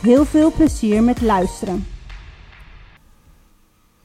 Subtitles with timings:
[0.00, 1.86] Heel veel plezier met luisteren.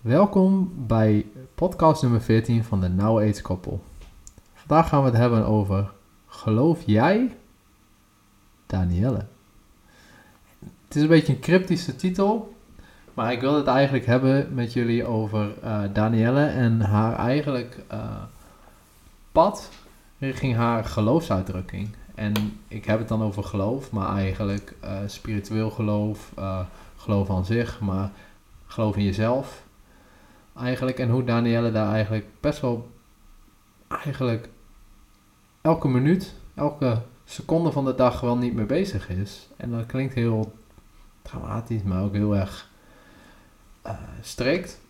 [0.01, 1.25] Welkom bij
[1.55, 3.83] podcast nummer 14 van de Now Age Koppel.
[4.53, 5.91] Vandaag gaan we het hebben over
[6.27, 7.37] Geloof jij,
[8.65, 9.25] Danielle?
[10.59, 12.55] Het is een beetje een cryptische titel,
[13.13, 18.23] maar ik wil het eigenlijk hebben met jullie over uh, Danielle en haar eigenlijk uh,
[19.31, 19.69] pad
[20.17, 21.89] richting haar geloofsuitdrukking.
[22.15, 26.33] En ik heb het dan over geloof, maar eigenlijk uh, spiritueel geloof,
[26.95, 28.11] geloof aan zich, maar
[28.65, 29.63] geloof in jezelf
[30.57, 30.99] eigenlijk.
[30.99, 32.91] En hoe Danielle daar eigenlijk best wel
[33.87, 34.49] eigenlijk
[35.61, 39.49] elke minuut, elke seconde van de dag wel niet mee bezig is.
[39.57, 40.53] En dat klinkt heel
[41.21, 42.69] dramatisch, maar ook heel erg
[43.85, 44.81] uh, strikt.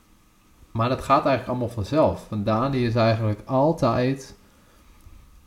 [0.71, 2.29] Maar dat gaat eigenlijk allemaal vanzelf.
[2.29, 4.35] Want Dani is eigenlijk altijd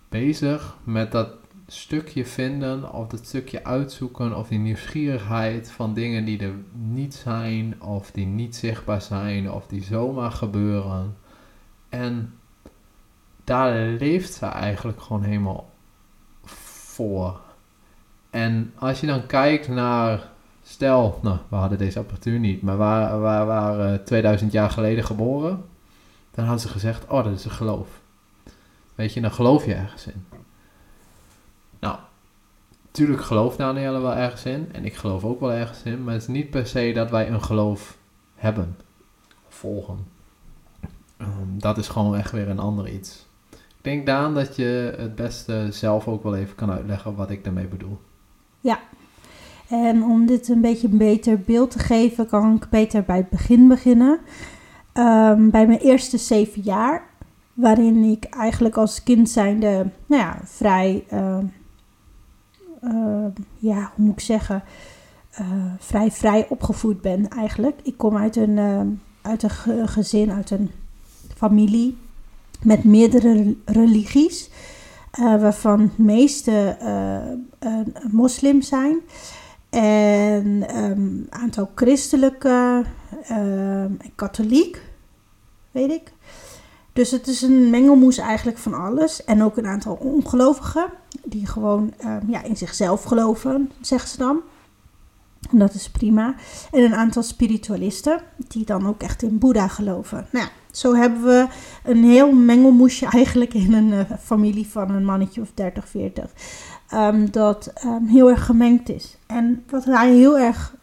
[0.08, 1.28] bezig met dat
[1.66, 7.82] stukje vinden of dat stukje uitzoeken of die nieuwsgierigheid van dingen die er niet zijn
[7.82, 11.16] of die niet zichtbaar zijn of die zomaar gebeuren.
[11.88, 12.34] En
[13.44, 15.70] daar leeft ze eigenlijk gewoon helemaal
[16.44, 17.40] voor.
[18.30, 20.30] En als je dan kijkt naar,
[20.62, 25.64] stel, nou, we hadden deze apparatuur niet, maar we waren 2000 jaar geleden geboren,
[26.30, 28.00] dan hadden ze gezegd, oh, dat is een geloof.
[28.94, 30.35] Weet je, dan geloof je ergens in.
[32.98, 36.22] Natuurlijk gelooft Danielle wel ergens in, en ik geloof ook wel ergens in, maar het
[36.22, 37.96] is niet per se dat wij een geloof
[38.34, 38.76] hebben,
[39.48, 39.98] volgen.
[41.20, 43.26] Um, dat is gewoon echt weer een ander iets
[43.86, 47.66] denk Daan dat je het beste zelf ook wel even kan uitleggen wat ik daarmee
[47.66, 47.98] bedoel.
[48.60, 48.78] Ja,
[49.68, 53.28] en om dit een beetje een beter beeld te geven, kan ik beter bij het
[53.28, 54.18] begin beginnen.
[54.94, 57.06] Um, bij mijn eerste zeven jaar,
[57.54, 61.38] waarin ik eigenlijk als kind zijnde, nou ja, vrij, uh,
[63.58, 64.62] ja, hoe moet ik zeggen,
[65.40, 65.46] uh,
[65.78, 67.80] vrij vrij opgevoed ben eigenlijk.
[67.82, 68.58] Ik kom uit een,
[69.22, 70.70] uit een gezin, uit een
[71.36, 71.96] familie
[72.62, 74.50] met meerdere religies,
[75.20, 76.76] uh, waarvan de meeste
[77.62, 78.98] uh, moslim zijn.
[79.70, 82.84] En een um, aantal christelijke
[83.22, 84.82] en katholiek,
[85.70, 86.12] weet ik.
[86.96, 89.24] Dus het is een mengelmoes eigenlijk van alles.
[89.24, 90.86] En ook een aantal ongelovigen,
[91.24, 94.40] die gewoon um, ja, in zichzelf geloven, zeggen ze dan.
[95.50, 96.34] En dat is prima.
[96.70, 100.26] En een aantal spiritualisten, die dan ook echt in Boeddha geloven.
[100.30, 101.46] Nou ja, zo hebben we
[101.84, 106.30] een heel mengelmoesje eigenlijk in een uh, familie van een mannetje of 30, 40.
[106.94, 109.16] Um, dat um, heel erg gemengd is.
[109.26, 110.74] En wat hij heel erg.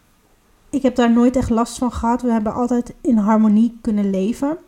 [0.70, 2.22] Ik heb daar nooit echt last van gehad.
[2.22, 4.58] We hebben altijd in harmonie kunnen leven.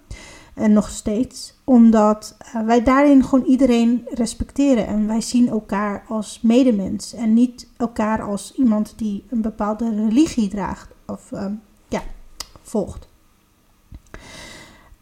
[0.57, 1.55] En nog steeds.
[1.65, 4.87] Omdat uh, wij daarin gewoon iedereen respecteren.
[4.87, 7.15] En wij zien elkaar als medemens.
[7.15, 10.89] En niet elkaar als iemand die een bepaalde religie draagt.
[11.07, 12.03] Of um, ja,
[12.63, 13.09] volgt.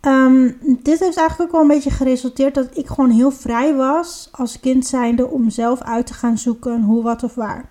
[0.06, 4.28] Um, dit heeft eigenlijk ook wel een beetje geresulteerd dat ik gewoon heel vrij was
[4.32, 7.68] als kind zijnde om zelf uit te gaan zoeken hoe, wat of waar.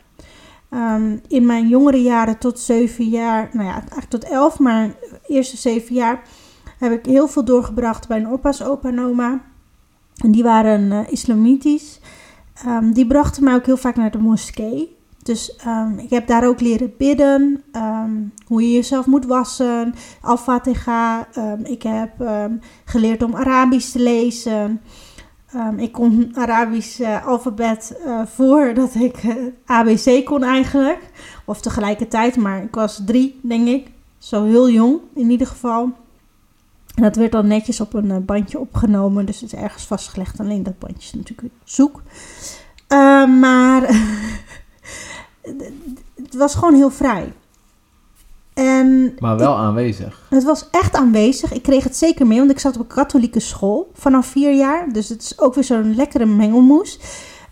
[0.69, 4.95] Um, in mijn jongere jaren tot zeven jaar, nou ja, eigenlijk tot elf, maar
[5.27, 6.23] eerste zeven jaar
[6.83, 9.41] heb ik heel veel doorgebracht bij een opa's, opa en oma.
[10.15, 11.99] En die waren uh, islamitisch.
[12.67, 14.95] Um, die brachten mij ook heel vaak naar de moskee.
[15.23, 21.27] Dus um, ik heb daar ook leren bidden, um, hoe je jezelf moet wassen, Al-Fatiha.
[21.63, 22.11] Ik heb
[22.85, 24.81] geleerd om Arabisch te lezen.
[25.77, 29.21] ik kon Arabisch uh, alfabet uh, voordat ik
[29.65, 30.99] ABC kon eigenlijk.
[31.45, 33.87] Of tegelijkertijd, maar ik was drie, denk ik.
[34.17, 35.91] Zo heel jong in ieder geval.
[36.93, 39.25] En dat werd dan netjes op een bandje opgenomen.
[39.25, 40.39] Dus het is ergens vastgelegd.
[40.39, 42.01] Alleen dat bandje is natuurlijk zoek.
[43.39, 43.81] maar...
[46.23, 47.33] het was gewoon heel vrij.
[48.53, 50.25] En maar wel aanwezig.
[50.29, 51.53] Het was echt aanwezig.
[51.53, 54.93] Ik kreeg het zeker mee, want ik zat op een katholieke school vanaf vier jaar.
[54.93, 56.99] Dus het is ook weer zo'n lekkere mengelmoes.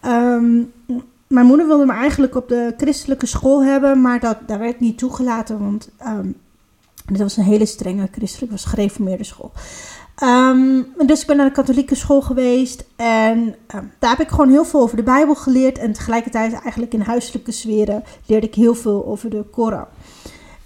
[0.06, 0.72] Um,
[1.28, 4.98] mijn moeder wilde me eigenlijk op de christelijke school hebben, maar dat, daar werd niet
[4.98, 6.36] toegelaten, want um,
[7.06, 9.52] dit was een hele strenge christelijke, was gereformeerde school.
[10.16, 14.50] Ehm, dus ik ben naar de katholieke school geweest en ehm, daar heb ik gewoon
[14.50, 15.78] heel veel over de Bijbel geleerd.
[15.78, 19.86] En tegelijkertijd eigenlijk in huiselijke sferen leerde ik heel veel over de Koran.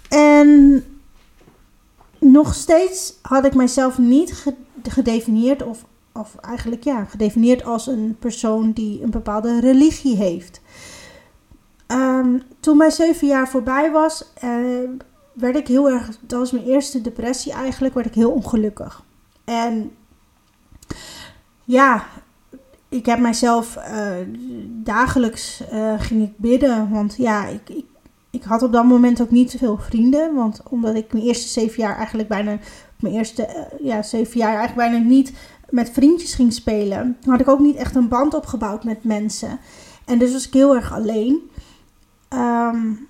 [0.08, 0.84] En
[2.18, 4.44] nog steeds had ik mijzelf niet
[4.82, 10.60] gedefinieerd of, of eigenlijk ja, gedefinieerd als een persoon die een bepaalde religie heeft.
[11.88, 14.90] Um, toen mijn zeven jaar voorbij was, uh,
[15.36, 19.04] werd ik heel erg, dat was mijn eerste depressie eigenlijk, werd ik heel ongelukkig.
[19.44, 19.90] En
[21.64, 22.06] ja,
[22.88, 24.10] ik heb mijzelf uh,
[24.68, 27.84] dagelijks uh, ging ik bidden, want ja, ik, ik,
[28.30, 31.82] ik had op dat moment ook niet zoveel vrienden, want omdat ik mijn eerste zeven
[31.82, 32.58] jaar eigenlijk bijna,
[33.00, 35.32] mijn eerste ja, zeven jaar eigenlijk bijna niet
[35.70, 39.58] met vriendjes ging spelen, had ik ook niet echt een band opgebouwd met mensen.
[40.04, 41.50] En dus was ik heel erg alleen.
[42.28, 43.08] Um,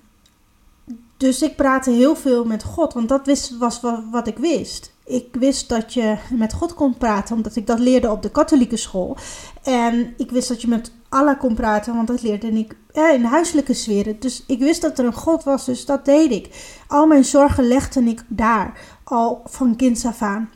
[1.17, 3.79] dus ik praatte heel veel met God, want dat wist, was
[4.11, 4.95] wat, ik wist.
[5.05, 8.77] Ik wist dat je met God kon praten, omdat ik dat leerde op de katholieke
[8.77, 9.17] school.
[9.63, 13.21] En ik wist dat je met Allah kon praten, want dat leerde ik eh, in
[13.21, 14.19] de huiselijke sferen.
[14.19, 16.75] Dus ik wist dat er een God was, dus dat deed ik.
[16.87, 20.49] Al mijn zorgen legde ik daar, al van kinds af aan.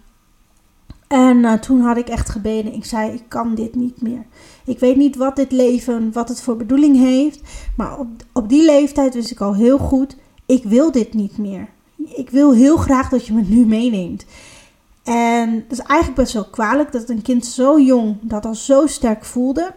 [1.11, 2.73] En uh, toen had ik echt gebeden.
[2.73, 4.25] Ik zei: Ik kan dit niet meer.
[4.65, 7.41] Ik weet niet wat dit leven, wat het voor bedoeling heeft.
[7.77, 7.97] Maar
[8.33, 10.17] op die leeftijd wist ik al heel goed:
[10.51, 11.67] Ik wil dit niet meer.
[12.15, 14.25] Ik wil heel graag dat je me nu meeneemt.
[15.03, 18.87] En dat is eigenlijk best wel kwalijk dat een kind zo jong dat al zo
[18.87, 19.73] sterk voelde.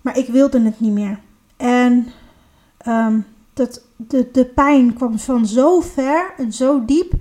[0.00, 1.20] Maar ik wilde het niet meer.
[1.56, 2.06] En
[2.86, 7.12] um, dat, de, de pijn kwam van zo ver en zo diep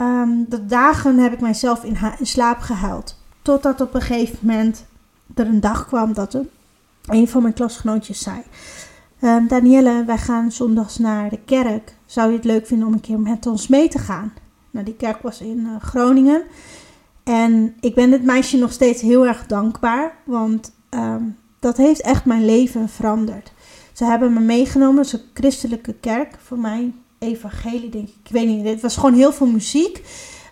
[0.00, 3.18] Um, dat dagen heb ik mijzelf in, slaap gehuild.
[3.42, 4.84] Totdat op een gegeven moment
[5.34, 6.46] er een dag kwam dat er
[7.06, 8.42] een van mijn klasgenootjes zei:
[9.24, 11.96] um, Danielle, wij gaan zondags naar de kerk.
[12.06, 14.32] Zou je het leuk vinden om een keer met ons mee te gaan?
[14.70, 16.42] Nou, die kerk was in uh, Groningen.
[17.24, 22.24] En ik ben dit meisje nog steeds heel erg dankbaar, want um, dat heeft echt
[22.24, 23.52] mijn leven veranderd.
[23.92, 28.14] Ze hebben me meegenomen, het is een christelijke kerk voor mij evangelie, denk ik.
[28.24, 28.64] Ik weet niet.
[28.64, 29.96] Het was gewoon heel veel muziek.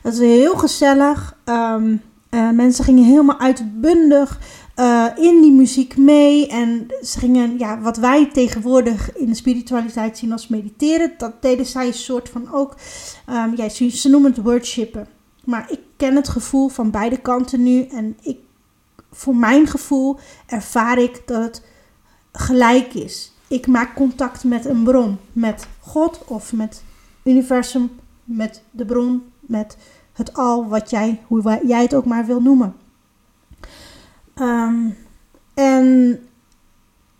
[0.02, 1.36] Het was heel gezellig.
[1.44, 4.40] Um, uh, mensen gingen helemaal uitbundig
[4.80, 6.48] uh, in die muziek mee.
[6.48, 11.66] En ze gingen, ja, wat wij tegenwoordig in de spiritualiteit zien als mediteren, dat deden
[11.66, 12.74] zij een soort van ook.
[13.30, 15.08] Um, ja, ze, ze noemen het worshipen.
[15.44, 17.82] Maar ik ken het gevoel van beide kanten nu.
[17.84, 18.38] En ik,
[19.12, 21.62] voor mijn gevoel ervaar ik dat het
[22.32, 26.82] gelijk is ik maak contact met een bron, met God of met
[27.22, 27.90] universum,
[28.24, 29.76] met de bron, met
[30.12, 32.74] het al wat jij, hoe jij het ook maar wil noemen.
[34.40, 34.96] Um,
[35.54, 36.18] en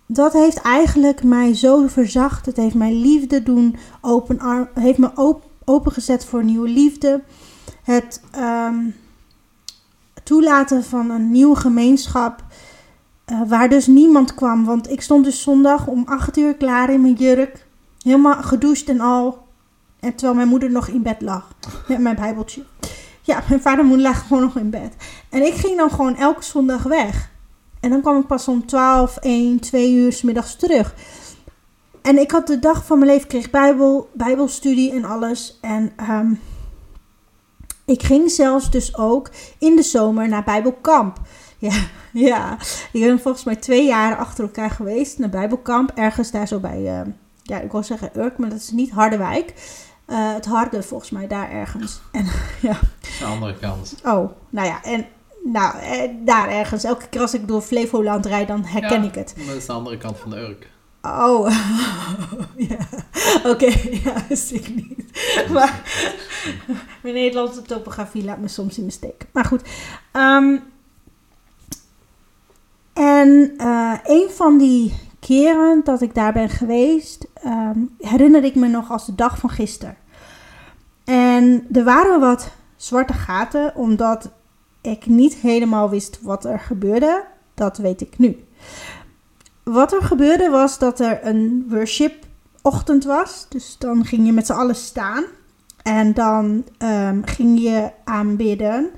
[0.07, 2.47] dat heeft eigenlijk mij zo verzacht.
[2.47, 7.23] Het heeft mijn liefde doen open, heeft me op, opengezet voor nieuwe liefde.
[7.83, 8.95] Het um,
[10.23, 12.45] toelaten van een nieuwe gemeenschap
[13.33, 14.65] uh, waar dus niemand kwam.
[14.65, 17.67] Want ik stond dus zondag om 8 uur klaar in mijn jurk.
[18.03, 19.47] Helemaal gedoucht en al.
[20.01, 21.55] En terwijl mijn moeder nog in bed lag.
[21.89, 22.65] Met mijn bijbeltje.
[23.23, 24.95] Ja, mijn vader en moeder gewoon nog in bed.
[25.29, 27.31] En ik ging dan gewoon elke zondag weg.
[27.81, 30.95] En dan kwam ik pas om 12, 1, 2 uur s middags terug.
[32.03, 35.59] En ik had de dag van mijn leven, kreeg bijbel, bijbelstudie en alles.
[35.61, 36.41] En um,
[37.85, 41.19] ik ging zelfs dus ook in de zomer naar bijbelkamp.
[41.61, 41.73] Ja,
[42.13, 42.57] ja.
[42.93, 45.91] Ik ben volgens mij twee jaar achter elkaar geweest naar Bijbelkamp.
[45.95, 47.13] Ergens daar zo bij, uh,
[47.43, 49.55] ja, ik wil zeggen Urk, maar dat is niet Harderwijk.
[50.11, 52.01] Uh, het Harde volgens mij daar ergens.
[52.13, 52.27] En,
[52.69, 52.79] ja.
[53.19, 53.95] De andere kant.
[54.05, 55.07] Oh, nou ja, en
[55.45, 56.85] nou, eh, daar ergens.
[56.85, 59.35] Elke keer als ik door Flevoland rijd, dan herken ja, ik het.
[59.47, 60.71] dat is de andere kant van de Urk.
[61.03, 61.51] Oh,
[62.69, 62.79] ja.
[63.37, 64.01] Oké, okay.
[64.05, 65.05] ja, wist ik niet.
[65.53, 65.81] Maar
[67.03, 69.27] mijn Nederlandse topografie laat me soms in de steek.
[69.33, 69.63] Maar goed,
[70.13, 70.63] um,
[72.93, 78.69] en uh, een van die keren dat ik daar ben geweest, um, herinner ik me
[78.69, 79.97] nog als de dag van gisteren.
[81.05, 84.31] En er waren wat zwarte gaten, omdat
[84.81, 87.25] ik niet helemaal wist wat er gebeurde.
[87.55, 88.45] Dat weet ik nu.
[89.63, 92.27] Wat er gebeurde was dat er een worship
[92.63, 93.47] ochtend was.
[93.49, 95.25] Dus dan ging je met z'n allen staan.
[95.83, 98.91] En dan um, ging je aanbidden.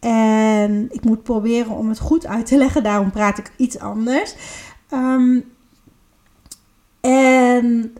[0.00, 4.34] En ik moet proberen om het goed uit te leggen, daarom praat ik iets anders.
[4.92, 5.44] Um,
[7.56, 7.94] en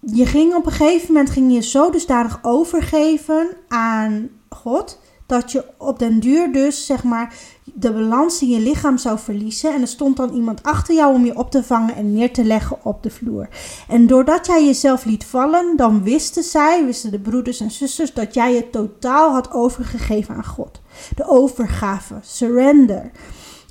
[0.00, 5.00] je ging op een gegeven moment ging je zo dusdanig overgeven aan God.
[5.26, 7.34] Dat je op den duur dus, zeg maar,
[7.74, 9.74] de balans in je lichaam zou verliezen.
[9.74, 12.44] En er stond dan iemand achter jou om je op te vangen en neer te
[12.44, 13.48] leggen op de vloer.
[13.88, 18.34] En doordat jij jezelf liet vallen, dan wisten zij, wisten de broeders en zusters, dat
[18.34, 20.80] jij het totaal had overgegeven aan God.
[21.16, 23.10] De overgave, surrender.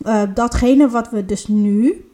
[0.05, 2.08] Uh, datgene wat we dus nu,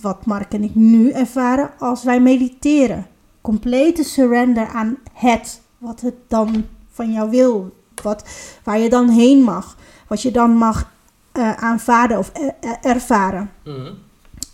[0.00, 3.06] wat Mark en ik nu ervaren als wij mediteren.
[3.40, 7.76] Complete surrender aan het, wat het dan van jou wil.
[8.02, 8.28] Wat,
[8.64, 9.76] waar je dan heen mag.
[10.08, 10.92] Wat je dan mag
[11.32, 12.32] uh, aanvaarden of
[12.82, 13.50] ervaren.
[13.64, 14.02] Mm.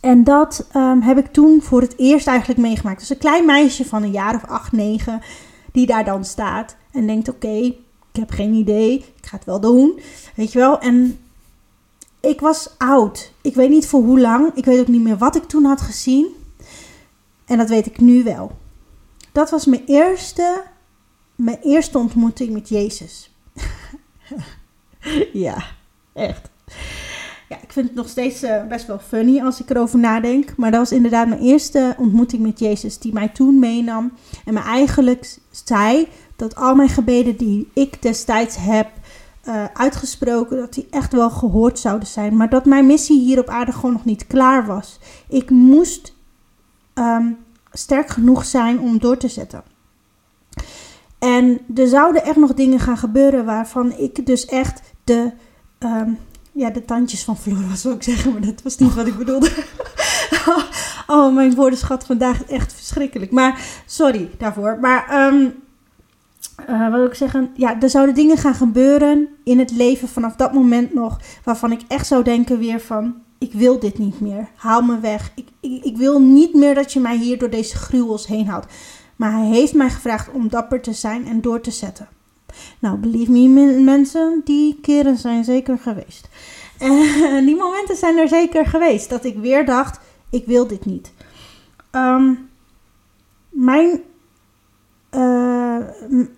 [0.01, 2.99] En dat um, heb ik toen voor het eerst eigenlijk meegemaakt.
[2.99, 5.21] Dus een klein meisje van een jaar of acht, negen,
[5.73, 7.65] die daar dan staat en denkt: Oké, okay,
[8.13, 10.01] ik heb geen idee, ik ga het wel doen.
[10.35, 10.79] Weet je wel?
[10.79, 11.19] En
[12.21, 13.33] ik was oud.
[13.41, 14.55] Ik weet niet voor hoe lang.
[14.55, 16.27] Ik weet ook niet meer wat ik toen had gezien.
[17.45, 18.59] En dat weet ik nu wel.
[19.33, 20.63] Dat was mijn eerste,
[21.35, 23.35] mijn eerste ontmoeting met Jezus.
[25.33, 25.65] ja,
[26.13, 26.51] echt.
[27.49, 30.57] Ja, ik vind het nog steeds uh, best wel funny als ik erover nadenk.
[30.57, 34.13] Maar dat was inderdaad mijn eerste ontmoeting met Jezus, die mij toen meenam.
[34.45, 38.89] En me eigenlijk zei dat al mijn gebeden die ik destijds heb
[39.49, 42.37] uh, uitgesproken, dat die echt wel gehoord zouden zijn.
[42.37, 44.99] Maar dat mijn missie hier op aarde gewoon nog niet klaar was.
[45.29, 46.15] Ik moest
[46.95, 47.39] um,
[47.73, 49.63] sterk genoeg zijn om door te zetten.
[51.19, 55.33] En er zouden echt nog dingen gaan gebeuren waarvan ik dus echt de,
[55.79, 56.19] um,
[56.53, 59.17] ja, de tandjes van Floor was, zou ik zeggen, maar dat was niet wat ik
[59.17, 59.51] bedoelde.
[61.07, 63.31] oh, mijn woordenschat vandaag echt verschrikkelijk.
[63.31, 64.79] Maar sorry daarvoor.
[64.81, 65.55] Maar um,
[66.69, 67.51] uh, wat wil ik zeggen?
[67.55, 71.81] Ja, er zouden dingen gaan gebeuren in het leven vanaf dat moment nog, waarvan ik
[71.89, 74.49] echt zou denken weer van, ik wil dit niet meer.
[74.57, 75.33] Haal me weg.
[75.35, 78.67] Ik, ik, ik wil niet meer dat je mij hier door deze gruwels heen houdt.
[79.17, 82.09] Maar hij heeft mij gevraagd om dapper te zijn en door te zetten.
[82.79, 86.29] Nou, believe me, mensen, die keren zijn zeker geweest.
[86.79, 90.01] En die momenten zijn er zeker geweest dat ik weer dacht:
[90.31, 91.13] ik wil dit niet.
[91.93, 92.49] Um,
[93.49, 94.01] mijn
[95.11, 95.77] uh,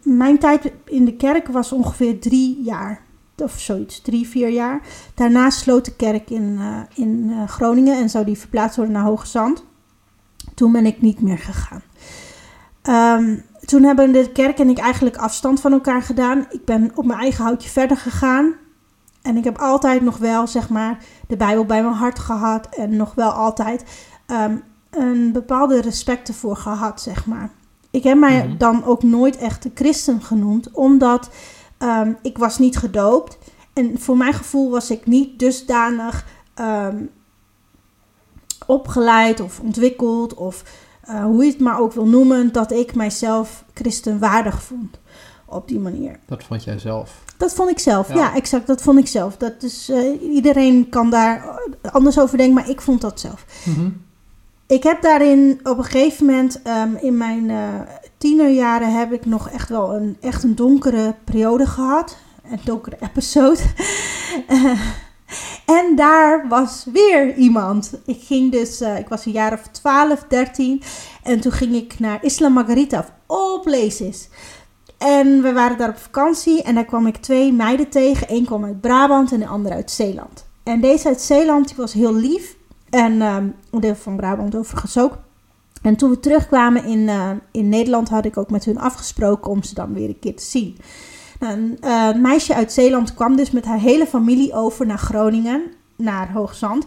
[0.03, 3.01] mijn tijd in de kerk was ongeveer drie jaar.
[3.37, 4.81] Of zoiets, drie, vier jaar.
[5.15, 9.05] Daarna sloot de kerk in, uh, in uh, Groningen en zou die verplaatst worden naar
[9.05, 9.65] Hoge Zand.
[10.55, 11.83] Toen ben ik niet meer gegaan.
[13.21, 16.47] Um, toen hebben de kerk en ik eigenlijk afstand van elkaar gedaan.
[16.51, 18.55] Ik ben op mijn eigen houtje verder gegaan.
[19.23, 20.99] En ik heb altijd nog wel, zeg maar,
[21.29, 22.69] de Bijbel bij mijn hart gehad.
[22.77, 23.85] En nog wel altijd
[24.27, 27.51] um, een bepaalde respect ervoor gehad, zeg maar.
[27.93, 28.57] Ik heb mij mhm.
[28.57, 31.31] dan ook nooit echt een christen genoemd, omdat
[31.79, 33.39] um, ik was niet gedoopt.
[33.73, 36.27] En voor mijn gevoel was ik niet dusdanig
[36.61, 37.11] um,
[38.67, 40.65] opgeleid of ontwikkeld of
[41.09, 44.99] uh, hoe je het maar ook wil noemen, dat ik mijzelf christenwaardig vond
[45.45, 46.19] op die manier.
[46.27, 47.25] Dat vond jij zelf?
[47.37, 48.67] Dat vond ik zelf, ja, exact.
[48.67, 49.37] Dat vond ik zelf.
[49.37, 53.45] Dat is, uh, iedereen kan daar anders over denken, maar ik vond dat zelf.
[53.65, 54.11] Mm
[54.73, 57.69] ik heb daarin op een gegeven moment um, in mijn uh,
[58.19, 62.17] tienerjaren heb ik nog echt wel een, echt een donkere periode gehad.
[62.51, 63.61] Een donkere episode.
[65.79, 67.93] en daar was weer iemand.
[68.07, 70.83] Ik ging dus, uh, ik was een jaar of 12, 13.
[71.23, 74.29] En toen ging ik naar Isla Margarita, of all places.
[74.99, 78.27] En we waren daar op vakantie en daar kwam ik twee meiden tegen.
[78.31, 80.45] Eén kwam uit Brabant en de andere uit Zeeland.
[80.63, 82.57] En deze uit Zeeland die was heel lief.
[82.93, 85.19] En um, een deel van Brabant overigens ook.
[85.83, 89.63] En toen we terugkwamen in, uh, in Nederland had ik ook met hun afgesproken om
[89.63, 90.77] ze dan weer een keer te zien.
[91.41, 95.63] Nou, een uh, meisje uit Zeeland kwam dus met haar hele familie over naar Groningen,
[95.97, 96.87] naar Hoogzand.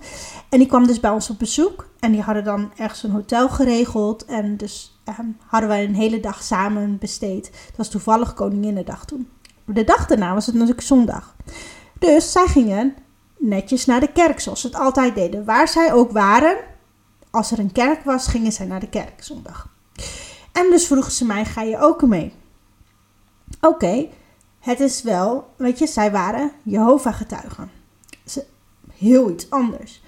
[0.50, 1.88] En die kwam dus bij ons op bezoek.
[2.00, 4.26] En die hadden dan ergens een hotel geregeld.
[4.26, 7.46] En dus um, hadden wij een hele dag samen besteed.
[7.46, 9.30] Het was toevallig Koninginnedag toen.
[9.66, 11.36] De dag daarna was het natuurlijk zondag.
[12.00, 12.96] Dus zij gingen
[13.38, 15.46] netjes naar de kerk, zoals ze het altijd deden.
[15.46, 16.58] Waar zij ook waren,
[17.30, 19.70] als er een kerk was, gingen zij naar de kerk zondag.
[20.52, 22.34] En dus vroegen ze mij, ga je ook mee?
[23.62, 24.08] Oké,
[24.60, 27.72] het is wel, weet je, zij waren Jehovah-getuigen.
[28.94, 30.02] Heel iets anders.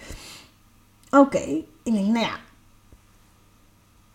[1.09, 2.37] Oké, ik denk, nou ja,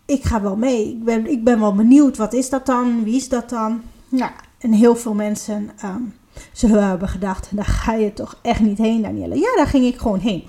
[0.05, 0.89] ik ga wel mee.
[0.89, 3.05] Ik ben, ik ben wel benieuwd, wat is dat dan?
[3.05, 3.83] Wie is dat dan?
[4.09, 6.15] Ja, en heel veel mensen um,
[6.53, 9.39] zullen we hebben gedacht, daar ga je toch echt niet heen, Danielle.
[9.39, 10.45] Ja, daar ging ik gewoon heen.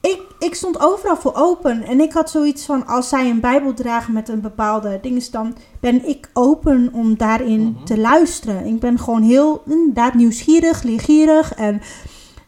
[0.00, 3.74] Ik, ik stond overal voor open en ik had zoiets van, als zij een bijbel
[3.74, 7.84] dragen met een bepaalde ding, dan ben ik open om daarin mhm.
[7.84, 8.66] te luisteren.
[8.66, 11.80] Ik ben gewoon heel, inderdaad, nieuwsgierig, leergierig en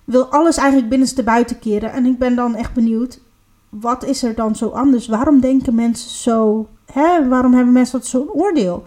[0.05, 1.93] wil alles eigenlijk binnenste buiten keren.
[1.93, 3.21] En ik ben dan echt benieuwd,
[3.69, 5.07] wat is er dan zo anders?
[5.07, 7.29] Waarom denken mensen zo, hè?
[7.29, 8.83] Waarom hebben mensen dat zo'n oordeel?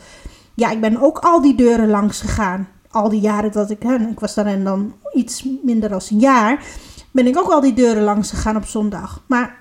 [0.53, 3.96] Ja, ik ben ook al die deuren langs gegaan al die jaren dat ik, hè,
[3.96, 6.65] ik was daar en dan iets minder dan een jaar,
[7.12, 9.24] ben ik ook al die deuren langs gegaan op zondag.
[9.25, 9.58] Maar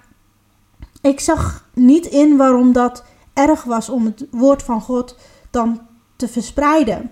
[1.00, 5.16] ik zag niet in waarom dat erg was om het woord van God
[5.50, 5.80] dan
[6.16, 7.10] te verspreiden.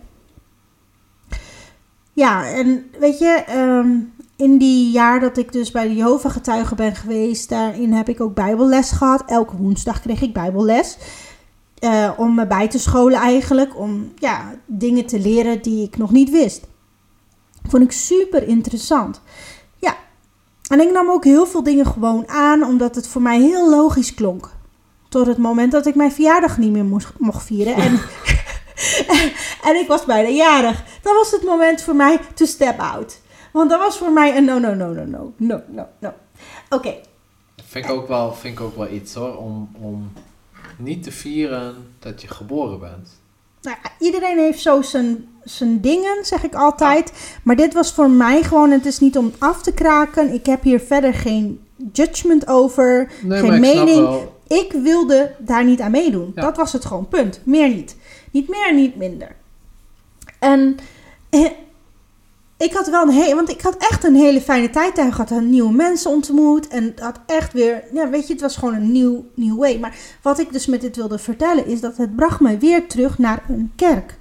[2.13, 3.99] Ja, en weet je, ehm,
[4.37, 8.21] in die jaar dat ik dus bij de Jehovah getuigen ben geweest, daarin heb ik
[8.21, 9.23] ook bijbelles gehad.
[9.27, 10.99] Elke woensdag kreeg ik bijbelles.
[11.81, 16.11] Uh, om me bij te scholen eigenlijk, om ja, dingen te leren die ik nog
[16.11, 16.67] niet wist.
[17.69, 19.21] Vond ik super interessant.
[19.77, 19.97] Ja,
[20.69, 24.15] en ik nam ook heel veel dingen gewoon aan, omdat het voor mij heel logisch
[24.15, 24.51] klonk.
[25.09, 27.75] Tot het moment dat ik mijn verjaardag niet meer mocht vieren.
[27.75, 27.93] En,
[29.69, 30.85] en, ik was bijna jarig.
[31.03, 33.21] Dat was het moment voor mij to step out.
[33.53, 36.13] Want dat was voor mij een no, no, no, no, no, no, no, no.
[36.71, 36.95] Oké.
[37.67, 40.13] Vind, ik ook wel, vind ik ook wel iets hoor, om, om
[40.77, 43.09] niet te vieren dat je geboren bent.
[43.63, 47.13] Nou, iedereen heeft zo zijn, zijn dingen, zeg ik altijd.
[47.43, 50.33] Maar dit was voor mij gewoon, het is niet om af te kraken.
[50.35, 51.61] Ik heb hier verder geen
[51.93, 54.19] judgment over, nee, geen mening.
[54.47, 56.33] Ik wilde daar niet aan meedoen.
[56.35, 57.41] Dat was het gewoon, punt.
[57.45, 57.97] Meer niet.
[58.31, 59.37] Niet meer, niet minder.
[60.39, 60.77] En
[62.57, 65.41] ik had wel een hele, want ik had echt een hele fijne tijd daar gehad.
[65.41, 69.25] Nieuwe mensen ontmoet en had echt weer, ja, weet je, het was gewoon een nieuw,
[69.35, 69.79] nieuw way.
[69.79, 73.19] Maar wat ik dus met dit wilde vertellen is dat het bracht me weer terug
[73.19, 74.19] naar een kerk.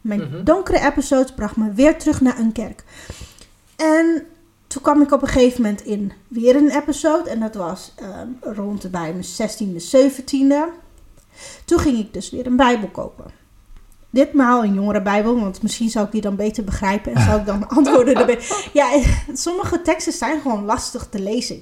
[0.00, 0.44] Mijn mhm.
[0.44, 2.84] donkere episodes bracht me weer terug naar een kerk.
[3.76, 4.26] En
[4.66, 8.52] toen kwam ik op een gegeven moment in weer een episode en dat was uh,
[8.54, 10.82] rond bij mijn 16e, 17e.
[11.64, 13.43] Toen ging ik dus weer een Bijbel kopen
[14.14, 17.46] ditmaal een jongere Bijbel, want misschien zou ik die dan beter begrijpen en zou ik
[17.46, 18.38] dan antwoorden erbij.
[18.72, 19.00] Ja,
[19.32, 21.60] sommige teksten zijn gewoon lastig te lezen.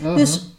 [0.00, 0.16] Uh-huh.
[0.16, 0.56] Dus,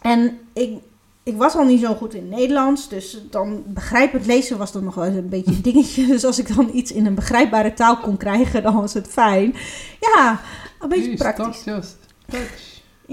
[0.00, 0.78] en ik,
[1.22, 4.94] ik was al niet zo goed in Nederlands, dus dan begrijpend lezen was dan nog
[4.94, 6.06] wel eens een beetje een dingetje.
[6.12, 9.54] Dus als ik dan iets in een begrijpbare taal kon krijgen, dan was het fijn.
[10.00, 10.40] Ja,
[10.80, 11.64] een beetje praktisch.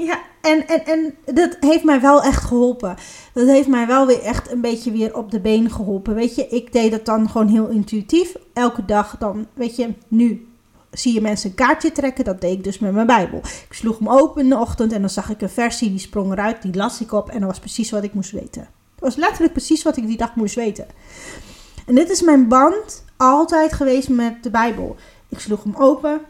[0.05, 2.95] Ja, en, en, en dat heeft mij wel echt geholpen.
[3.33, 6.15] Dat heeft mij wel weer echt een beetje weer op de been geholpen.
[6.15, 8.35] Weet je, ik deed dat dan gewoon heel intuïtief.
[8.53, 10.47] Elke dag dan, weet je, nu
[10.91, 12.25] zie je mensen een kaartje trekken.
[12.25, 13.37] Dat deed ik dus met mijn Bijbel.
[13.37, 16.31] Ik sloeg hem open in de ochtend en dan zag ik een versie, die sprong
[16.31, 18.67] eruit, die las ik op en dat was precies wat ik moest weten.
[18.95, 20.87] Dat was letterlijk precies wat ik die dag moest weten.
[21.85, 24.95] En dit is mijn band altijd geweest met de Bijbel.
[25.29, 26.21] Ik sloeg hem open,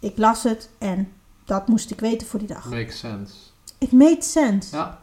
[0.00, 1.12] ik las het en
[1.44, 2.70] dat moest ik weten voor die dag.
[2.70, 3.34] Makes sense.
[3.78, 4.76] It made sense.
[4.76, 4.98] Ja.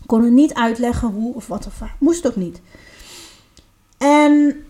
[0.00, 1.96] Ik kon het niet uitleggen hoe of wat of waar.
[1.98, 2.60] Moest ook niet.
[3.98, 4.64] En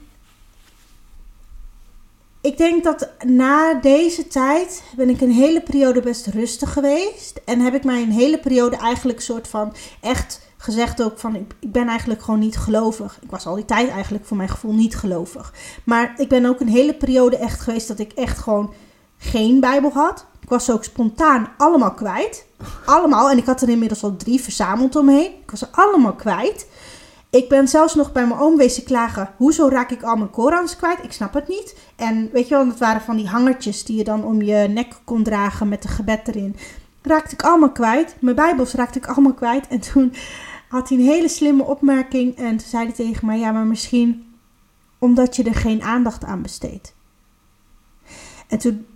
[2.41, 7.41] ik denk dat na deze tijd ben ik een hele periode best rustig geweest.
[7.45, 11.55] En heb ik mij een hele periode eigenlijk soort van echt gezegd ook van ik,
[11.59, 13.19] ik ben eigenlijk gewoon niet gelovig.
[13.23, 15.55] Ik was al die tijd eigenlijk voor mijn gevoel niet gelovig.
[15.85, 18.73] Maar ik ben ook een hele periode echt geweest dat ik echt gewoon
[19.19, 20.27] geen Bijbel had.
[20.41, 22.47] Ik was ook spontaan allemaal kwijt.
[22.85, 23.31] Allemaal.
[23.31, 25.31] En ik had er inmiddels al drie verzameld omheen.
[25.43, 26.67] Ik was allemaal kwijt.
[27.31, 29.31] Ik ben zelfs nog bij mijn oom wezen klagen.
[29.37, 31.03] Hoezo raak ik al mijn Korans kwijt?
[31.03, 31.77] Ik snap het niet.
[31.97, 34.95] En weet je wel, dat waren van die hangertjes die je dan om je nek
[35.05, 36.57] kon dragen met een gebed erin.
[37.03, 38.17] Raakte ik allemaal kwijt.
[38.21, 39.69] Mijn Bijbels raakte ik allemaal kwijt.
[39.69, 40.15] En toen
[40.69, 42.37] had hij een hele slimme opmerking.
[42.37, 44.37] En toen zei hij tegen mij: Ja, maar misschien
[44.99, 46.95] omdat je er geen aandacht aan besteedt.
[48.49, 48.87] En toen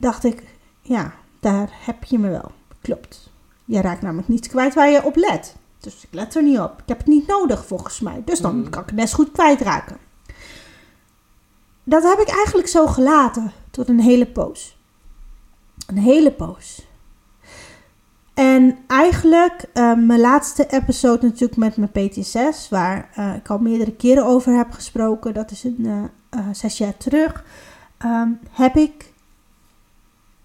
[0.00, 0.42] dacht ik:
[0.80, 2.50] Ja, daar heb je me wel.
[2.80, 3.30] Klopt.
[3.64, 5.56] Je raakt namelijk niet kwijt waar je op let.
[5.78, 6.80] Dus ik let er niet op.
[6.82, 8.22] Ik heb het niet nodig volgens mij.
[8.24, 8.70] Dus dan mm.
[8.70, 9.96] kan ik het best goed kwijtraken.
[11.84, 14.78] Dat heb ik eigenlijk zo gelaten tot een hele poos.
[15.86, 16.88] Een hele poos.
[18.34, 23.92] En eigenlijk, uh, mijn laatste episode natuurlijk met mijn PT6, waar uh, ik al meerdere
[23.92, 27.44] keren over heb gesproken, dat is een uh, zes jaar terug,
[28.04, 29.09] um, heb ik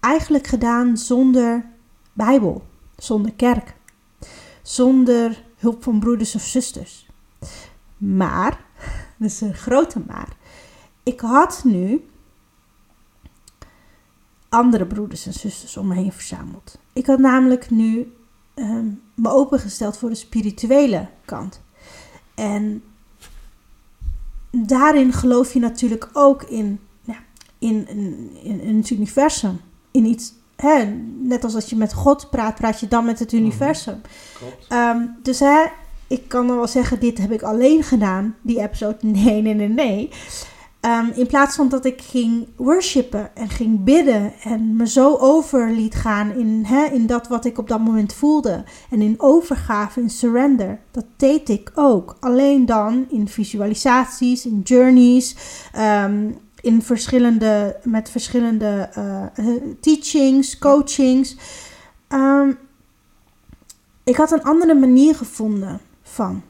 [0.06, 1.64] eigenlijk gedaan zonder
[2.12, 2.66] Bijbel,
[2.96, 3.74] zonder kerk,
[4.62, 7.08] zonder hulp van broeders of zusters.
[7.96, 8.60] Maar,
[9.18, 10.36] dat is een grote maar,
[11.02, 12.04] ik had nu
[14.48, 16.78] andere broeders en zusters om me heen verzameld.
[16.92, 18.12] Ik had namelijk nu
[18.54, 21.60] um, me opengesteld voor de spirituele kant.
[22.34, 22.82] En
[24.50, 27.18] daarin geloof je natuurlijk ook in, ja,
[27.58, 29.60] in, in, in, in het universum.
[29.96, 30.84] In iets hè,
[31.18, 33.40] net als als je met God praat, praat je dan met het mhm.
[33.42, 34.00] universum.
[34.72, 35.64] Um, dus hè,
[36.06, 38.96] ik kan dan wel zeggen, dit heb ik alleen gedaan, die episode.
[39.06, 40.10] Nee, nee, nee, nee.
[40.80, 45.70] Um, in plaats van dat ik ging worshipen en ging bidden en me zo over
[45.70, 48.64] liet gaan in, hè, in dat wat ik op dat moment voelde.
[48.90, 50.80] En in overgave, in surrender.
[50.90, 52.16] Dat deed ik ook.
[52.20, 55.36] Alleen dan in visualisaties, in journeys.
[56.04, 59.46] Um, in verschillende, met verschillende eh,
[59.80, 61.36] teachings, coachings.
[62.08, 62.52] Ehm,
[64.04, 66.42] ik had een andere manier gevonden van.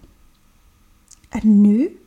[1.28, 2.00] En nu,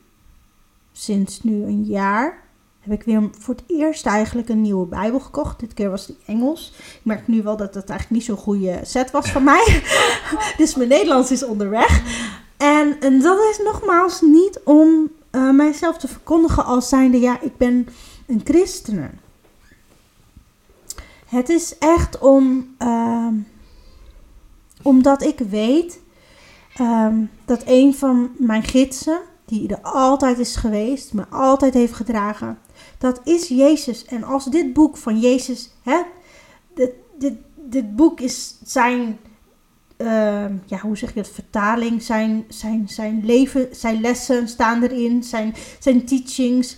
[0.92, 2.42] sinds nu een jaar,
[2.80, 5.60] heb ik weer voor het eerst eigenlijk een nieuwe Bijbel gekocht.
[5.60, 6.72] Dit keer was die Engels.
[6.76, 9.82] Ik merk nu wel dat het eigenlijk niet zo'n goede set was van mij.
[10.58, 12.02] dus mijn Nederlands is onderweg.
[12.56, 17.56] En, en dat is nogmaals niet om uh, mijzelf te verkondigen als zijnde, ja, ik
[17.56, 17.88] ben
[18.26, 19.10] een christene.
[21.26, 23.28] Het is echt om, uh,
[24.82, 26.00] omdat ik weet
[26.80, 32.58] um, dat een van mijn gidsen, die er altijd is geweest, me altijd heeft gedragen,
[32.98, 34.04] dat is Jezus.
[34.04, 36.02] En als dit boek van Jezus, hè,
[37.56, 39.18] dit boek is zijn,
[40.00, 45.22] uh, ja, hoe zeg je het, vertaling, zijn, zijn, zijn leven, zijn lessen staan erin,
[45.22, 46.76] zijn, zijn teachings.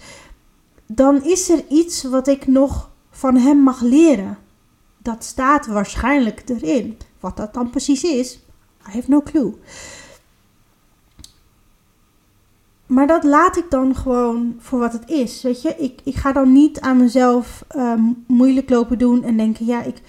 [0.87, 4.39] Dan is er iets wat ik nog van hem mag leren.
[4.99, 6.97] Dat staat waarschijnlijk erin.
[7.21, 8.35] Wat dat dan precies is,
[8.89, 9.55] I have no clue.
[12.87, 15.43] Maar dat laat ik dan gewoon voor wat het is.
[15.43, 17.95] Weet je, ik, ik ga dan niet aan mezelf uh,
[18.27, 20.01] moeilijk lopen doen en denken: ja, ik,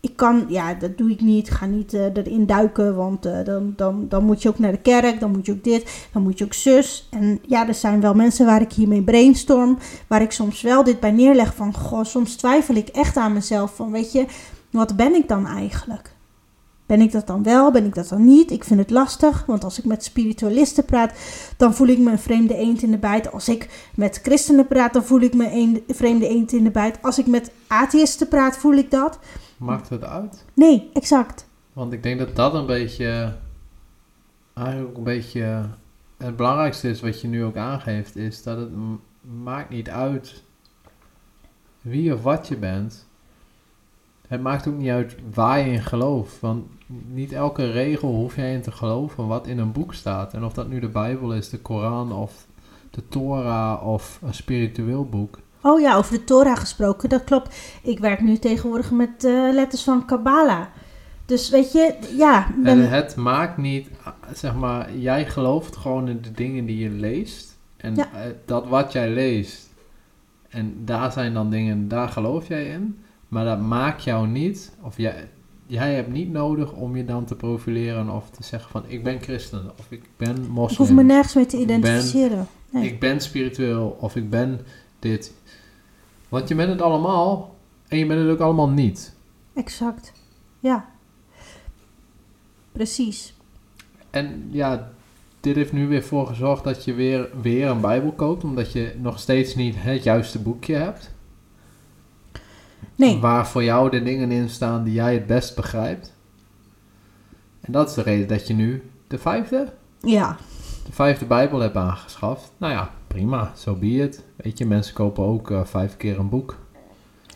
[0.00, 1.50] ik kan, ja, dat doe ik niet.
[1.50, 4.80] Ga niet uh, erin duiken, want uh, dan, dan, dan moet je ook naar de
[4.80, 7.08] kerk, dan moet je ook dit, dan moet je ook zus.
[7.10, 11.00] En ja, er zijn wel mensen waar ik hiermee brainstorm, waar ik soms wel dit
[11.00, 14.26] bij neerleg van: goh, soms twijfel ik echt aan mezelf van: weet je,
[14.70, 16.12] wat ben ik dan eigenlijk?
[16.86, 17.70] Ben ik dat dan wel?
[17.70, 18.50] Ben ik dat dan niet?
[18.50, 21.12] Ik vind het lastig, want als ik met spiritualisten praat,
[21.56, 23.32] dan voel ik me een vreemde eend in de bijt.
[23.32, 26.98] Als ik met christenen praat, dan voel ik me een vreemde eend in de bijt.
[27.02, 29.18] Als ik met atheïsten praat, voel ik dat.
[29.60, 30.44] Maakt het uit?
[30.54, 31.48] Nee, exact.
[31.72, 33.36] Want ik denk dat dat een beetje,
[34.54, 35.68] eigenlijk een beetje,
[36.16, 38.70] het belangrijkste is wat je nu ook aangeeft, is dat het
[39.42, 40.42] maakt niet uit
[41.80, 43.08] wie of wat je bent.
[44.28, 46.40] Het maakt ook niet uit waar je in gelooft.
[46.40, 46.66] Want
[47.06, 50.34] niet elke regel hoef jij in te geloven wat in een boek staat.
[50.34, 52.46] En of dat nu de Bijbel is, de Koran of
[52.90, 55.38] de Torah of een spiritueel boek.
[55.62, 57.56] Oh ja, over de Torah gesproken, dat klopt.
[57.82, 60.66] Ik werk nu tegenwoordig met uh, letters van Kabbalah.
[61.26, 62.46] Dus weet je, ja.
[62.56, 62.72] Ben...
[62.72, 63.88] En het maakt niet,
[64.34, 67.58] zeg maar, jij gelooft gewoon in de dingen die je leest.
[67.76, 68.08] En ja.
[68.44, 69.68] dat wat jij leest,
[70.48, 72.98] en daar zijn dan dingen, daar geloof jij in.
[73.28, 75.28] Maar dat maakt jou niet, of jij,
[75.66, 79.20] jij hebt niet nodig om je dan te profileren of te zeggen van ik ben
[79.20, 80.70] christen of ik ben moslim.
[80.70, 82.40] Ik hoef me nergens mee te identificeren.
[82.40, 82.90] Ik ben, nee.
[82.90, 84.60] ik ben spiritueel of ik ben
[84.98, 85.32] dit.
[86.30, 87.56] Want je bent het allemaal
[87.88, 89.14] en je bent het ook allemaal niet.
[89.54, 90.12] Exact.
[90.60, 90.88] Ja.
[92.72, 93.34] Precies.
[94.10, 94.90] En ja,
[95.40, 98.94] dit heeft nu weer voor gezorgd dat je weer, weer een Bijbel koopt, omdat je
[98.98, 101.10] nog steeds niet het juiste boekje hebt.
[102.94, 103.18] Nee.
[103.18, 106.14] Waar voor jou de dingen in staan die jij het best begrijpt.
[107.60, 109.72] En dat is de reden dat je nu de vijfde?
[110.00, 110.36] Ja.
[110.86, 112.52] De vijfde Bijbel hebt aangeschaft.
[112.56, 114.24] Nou ja, prima, zo so be it.
[114.36, 116.56] Weet je, mensen kopen ook uh, vijf keer een boek.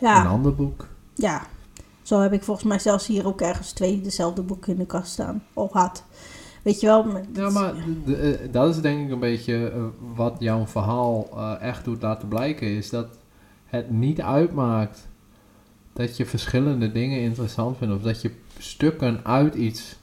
[0.01, 0.21] Ja.
[0.21, 0.87] Een ander boek.
[1.15, 1.47] Ja.
[2.03, 5.13] Zo heb ik volgens mij zelfs hier ook ergens twee dezelfde boeken in de kast
[5.13, 5.43] staan.
[5.53, 6.05] Of had.
[6.63, 7.07] Weet je wel?
[7.33, 9.85] Ja, maar de, uh, dat is denk ik een beetje uh,
[10.15, 11.29] wat jouw verhaal
[11.61, 12.67] echt doet laten blijken.
[12.67, 13.07] Is dat
[13.65, 15.09] het niet uitmaakt
[15.93, 17.95] dat je verschillende dingen interessant vindt.
[17.95, 19.97] Of dat je stukken uit iets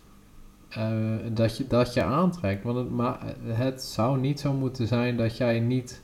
[0.78, 2.64] uh, dat, je, dat je aantrekt.
[2.64, 6.02] Want het, maar het zou niet zo moeten zijn dat jij niet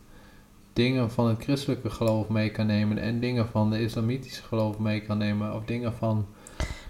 [0.73, 5.01] dingen van het christelijke geloof mee kan nemen en dingen van de islamitische geloof mee
[5.01, 5.55] kan nemen.
[5.55, 6.25] Of dingen van.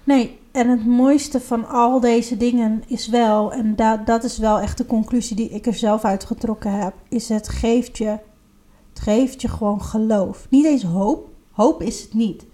[0.04, 4.60] Nee, en het mooiste van al deze dingen is wel, en da dat is wel
[4.60, 8.18] echt de conclusie die ik er zelf uitgetrokken heb, is het geeft je,
[8.90, 10.48] het geeft je gewoon geloof.
[10.50, 12.46] Niet eens hoop, hoop is het niet.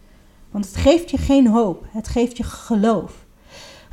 [0.52, 3.23] Want het geeft je geen hoop, het geeft je geloof.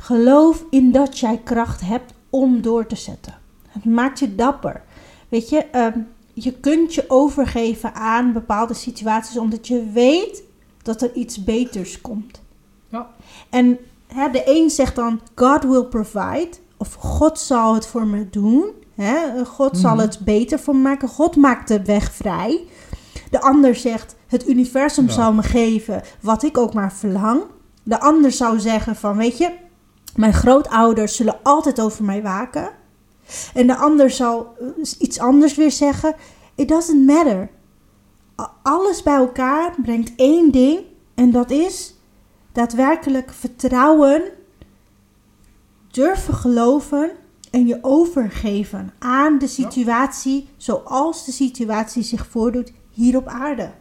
[0.01, 3.33] Geloof in dat jij kracht hebt om door te zetten.
[3.67, 4.83] Het maakt je dapper.
[5.29, 5.99] Weet je, ehm,
[6.33, 10.43] je kunt je overgeven aan bepaalde situaties omdat je weet
[10.81, 12.41] dat er iets beters komt.
[12.89, 13.09] Ja.
[13.49, 18.29] En hè, de een zegt dan: God will provide, of God zal het voor me
[18.29, 18.65] doen.
[18.95, 19.45] Hè?
[19.45, 20.01] God zal mhm.
[20.01, 21.07] het beter voor me maken.
[21.07, 22.67] God maakt de weg vrij.
[23.29, 25.11] De ander zegt, het universum ja.
[25.11, 27.41] zal me geven wat ik ook maar verlang.
[27.83, 29.51] De ander zou zeggen van, weet je,
[30.15, 32.69] mijn grootouders zullen altijd over mij waken.
[33.53, 34.67] En de ander zal eh,
[34.99, 36.15] iets anders weer zeggen.
[36.55, 37.49] It doesn't matter.
[38.61, 40.79] Alles bij elkaar brengt één ding.
[41.15, 41.95] En dat is
[42.51, 44.23] daadwerkelijk vertrouwen,
[45.91, 47.11] durven geloven
[47.51, 53.71] en je overgeven aan de situatie zoals de situatie zich voordoet hier op aarde.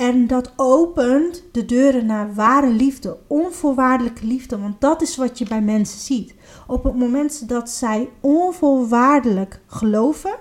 [0.00, 5.48] En dat opent de deuren naar ware liefde, onvoorwaardelijke liefde, want dat is wat je
[5.48, 6.34] bij mensen ziet.
[6.66, 10.36] Op het moment dat zij onvoorwaardelijk geloven,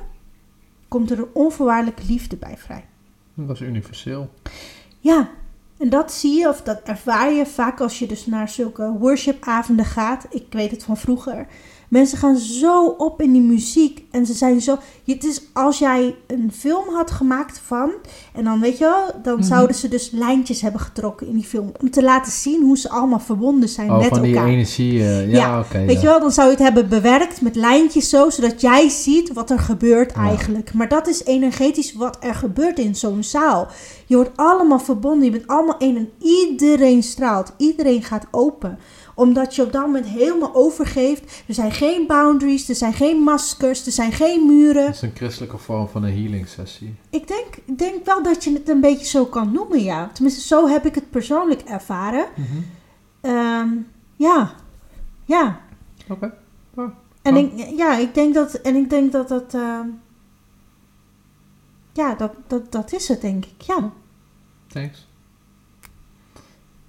[0.88, 2.86] komt er een onvoorwaardelijke liefde bij vrij.
[3.34, 4.30] Dat is universeel.
[5.00, 5.30] Ja,
[5.78, 9.86] en dat zie je of dat ervaar je vaak als je dus naar zulke worshipavonden
[9.86, 10.28] gaat.
[10.30, 11.48] Ik weet het van vroeger.
[11.90, 14.04] Mensen gaan zo op in die muziek.
[14.12, 14.78] En ze zijn zo.
[15.06, 17.92] Het is als jij een film had gemaakt van.
[18.34, 19.44] En dan weet je wel, dan Mhm.
[19.48, 21.72] zouden ze dus lijntjes hebben getrokken in die film.
[21.82, 24.50] Om te laten zien hoe ze allemaal verbonden zijn Oh, met van die elkaar.
[24.50, 25.00] energie.
[25.02, 25.80] eh, ja, Ja, oké.
[25.86, 26.02] Weet ja.
[26.02, 29.50] je wel, dan zou je het hebben bewerkt met lijntjes zo, zodat jij ziet wat
[29.50, 30.22] er gebeurt Ja.
[30.28, 30.74] eigenlijk.
[30.74, 33.68] Maar dat is energetisch wat er gebeurt in zo'n zaal.
[34.06, 37.54] Je wordt allemaal verbonden, je bent allemaal één en iedereen straalt.
[37.58, 38.78] Iedereen gaat open
[39.20, 41.44] omdat je op dat moment helemaal overgeeft.
[41.48, 44.86] Er zijn geen boundaries, er zijn geen maskers, er zijn geen muren.
[44.86, 46.96] Dat is een christelijke vorm van een healing sessie.
[47.10, 50.10] Ik denk, ik denk wel dat je het een beetje zo kan noemen, ja.
[50.14, 52.26] Tenminste, zo heb ik het persoonlijk ervaren.
[53.22, 53.68] Ehm,
[54.16, 54.54] ja,
[55.26, 55.62] ja.
[56.10, 56.34] Oké.
[57.22, 57.38] En Oh.
[57.38, 59.88] ik, ja, ik denk dat, en ik denk dat dat, ehm,
[61.94, 63.62] ja, dat, dat, dat is het, denk ik.
[63.62, 63.92] Ja,
[64.68, 65.08] Thanks.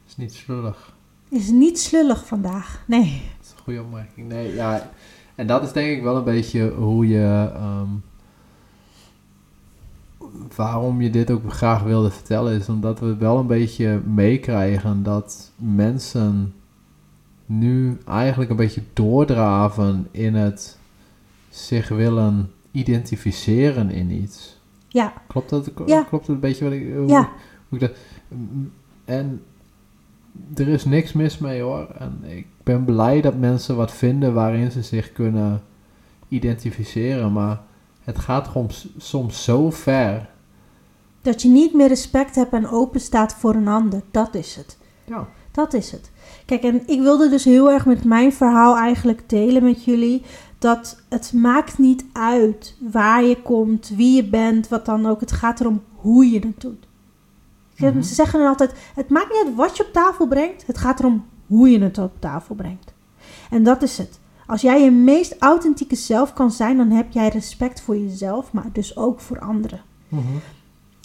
[0.07, 0.93] Is niet slullig.
[1.31, 2.85] Is niet slullig vandaag.
[2.87, 3.23] Nee.
[3.37, 4.29] Dat is een goede opmerking.
[4.29, 4.91] Nee, ja.
[5.35, 7.51] En dat is denk ik wel een beetje hoe je...
[7.55, 7.89] ehm,
[10.57, 15.51] waarom je dit ook graag wilde vertellen is omdat we wel een beetje meekrijgen dat
[15.57, 16.55] mensen
[17.47, 20.79] nu eigenlijk een beetje doordraven in het
[21.49, 24.59] zich willen identificeren in iets.
[24.89, 25.71] Ja, Klopt dat?
[25.87, 26.03] Ja.
[26.03, 26.95] Klopt het een beetje wat ik...
[26.95, 27.29] Hoe, Ja.
[27.69, 27.97] hoe ik dat...
[29.05, 29.43] En
[30.55, 31.87] er is niks mis mee hoor.
[31.99, 35.63] En ik ben blij dat mensen wat vinden waarin ze zich kunnen
[36.29, 37.33] identificeren.
[37.33, 37.61] Maar
[38.05, 40.29] het gaat gewoon s- soms zo ver.
[41.23, 44.03] dat je niet meer respect hebt en open staat voor een ander.
[44.11, 44.79] Dat is het.
[45.05, 45.27] Ja.
[45.53, 46.11] Dat is het.
[46.47, 50.23] Kijk, en ik wilde dus heel erg met mijn verhaal eigenlijk delen met jullie.
[50.59, 55.21] Dat het maakt niet uit waar je komt, wie je bent, wat dan ook.
[55.21, 56.87] Het gaat erom hoe je het doet.
[57.81, 58.03] Ze- Mhm.
[58.03, 60.67] Ze zeggen dan altijd, het maakt niet uit wat je op tafel brengt.
[60.67, 62.93] Het gaat erom hoe je het op tafel brengt.
[63.51, 64.19] En dat is het.
[64.47, 68.67] Als jij je meest authentieke zelf kan zijn, dan heb jij respect voor jezelf, maar
[68.73, 69.81] dus ook voor anderen.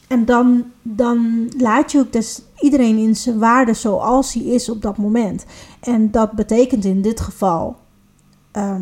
[0.08, 4.82] En dan, dan laat je ook dus iedereen in zijn waarde zoals hij is op
[4.82, 5.46] dat moment.
[5.80, 7.76] En dat betekent in dit geval
[8.52, 8.82] ehm,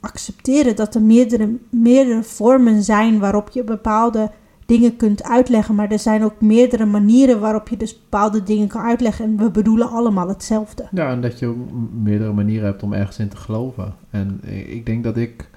[0.00, 4.30] accepteren dat er meerdere, meerdere vormen zijn waarop je bepaalde
[4.70, 5.74] dingen kunt uitleggen.
[5.74, 9.24] Maar er zijn ook meerdere manieren waarop je dus bepaalde dingen kan uitleggen.
[9.24, 10.88] En we bedoelen allemaal hetzelfde.
[10.90, 11.64] Ja, en dat je
[12.02, 13.94] meerdere manieren hebt om ergens in te geloven.
[14.10, 15.50] En ik denk dat ik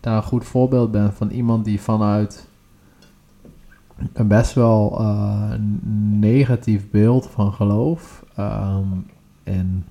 [0.00, 2.48] daar een goed voorbeeld ben van iemand die vanuit
[4.12, 5.52] een best wel eh,
[6.10, 8.24] negatief beeld van geloof.
[8.36, 8.88] ehm,
[9.42, 9.86] en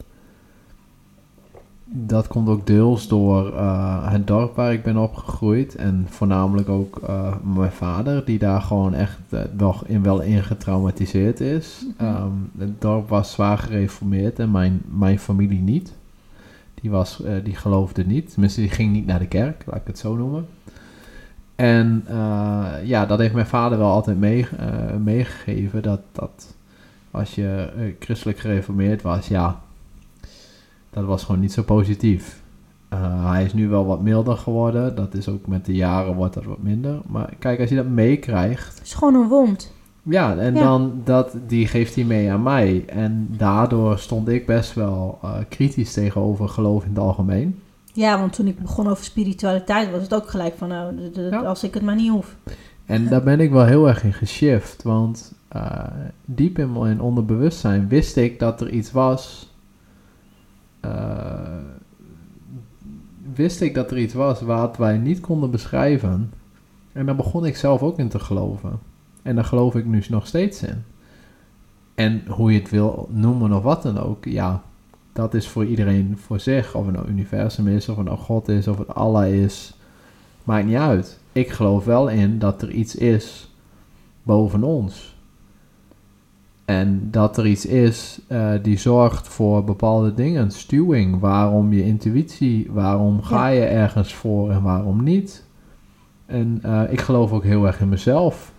[1.95, 5.75] dat komt ook deels door eh, het dorp waar ik ben opgegroeid.
[5.75, 10.43] En voornamelijk ook eh, mijn vader, die daar gewoon echt eh, wel, in, wel in
[10.43, 11.85] getraumatiseerd is.
[11.97, 12.07] Mhm.
[12.09, 15.93] Ehm, het dorp was zwaar gereformeerd en mijn, mijn familie niet.
[16.81, 18.31] Die, was, die geloofde niet.
[18.31, 20.45] Tenminste, die ging niet naar de kerk, laat ik het zo noemen.
[21.55, 22.05] En
[22.83, 24.47] ja, dat heeft mijn vader wel altijd mee,
[25.03, 25.81] meegegeven.
[25.81, 26.55] Dat, dat
[27.11, 29.61] als je christelijk gereformeerd was, ja,
[30.93, 32.41] dat was gewoon niet zo positief.
[32.89, 34.95] Eh, hij is nu wel wat milder geworden.
[34.95, 37.01] Dat is ook met de jaren wordt dat wat minder.
[37.07, 38.77] Maar kijk, als je dat meekrijgt.
[38.77, 39.71] Het is gewoon een wond.
[40.03, 40.61] Ja, en Ja.
[40.63, 42.83] dan dat, die geeft hij mee aan mij.
[42.87, 47.59] En daardoor stond ik best wel eh, kritisch tegenover geloof in het algemeen.
[47.93, 51.27] Ja, want toen ik begon over spiritualiteit was het ook gelijk van, nou, de- de-
[51.31, 51.39] Ja.
[51.41, 52.35] als ik het maar niet hoef.
[52.85, 54.83] En daar ben ik wel heel erg in geshift.
[54.83, 55.83] Want eh,
[56.25, 59.51] diep in mijn onderbewustzijn wist ik dat er iets was.
[60.83, 61.57] Eh,
[63.33, 66.31] wist ik dat er iets was wat wij niet konden beschrijven.
[66.91, 68.79] En daar begon ik zelf ook in te geloven.
[69.21, 70.83] En daar geloof ik nu nog steeds in.
[71.95, 74.63] En hoe je het wil noemen of wat dan ook, ja,
[75.13, 76.75] dat is voor iedereen voor zich.
[76.75, 79.73] Of het nou universum is, of het nou God is, of het Allah is.
[80.43, 81.19] Maakt niet uit.
[81.31, 83.51] Ik geloof wel in dat er iets is
[84.23, 85.12] boven ons.
[86.65, 90.51] En dat er iets is eh, die zorgt voor bepaalde dingen.
[90.51, 95.43] Stuwing, waarom je intuïtie, waarom ga je ergens voor en waarom niet.
[96.25, 98.51] En eh, ik geloof ook heel erg in mezelf.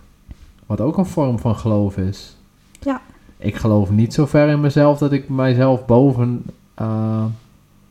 [0.65, 2.37] Wat ook een vorm van geloof is.
[2.79, 3.01] Ja.
[3.37, 7.25] Ik geloof niet zo ver in mezelf dat ik mijzelf boven, eh,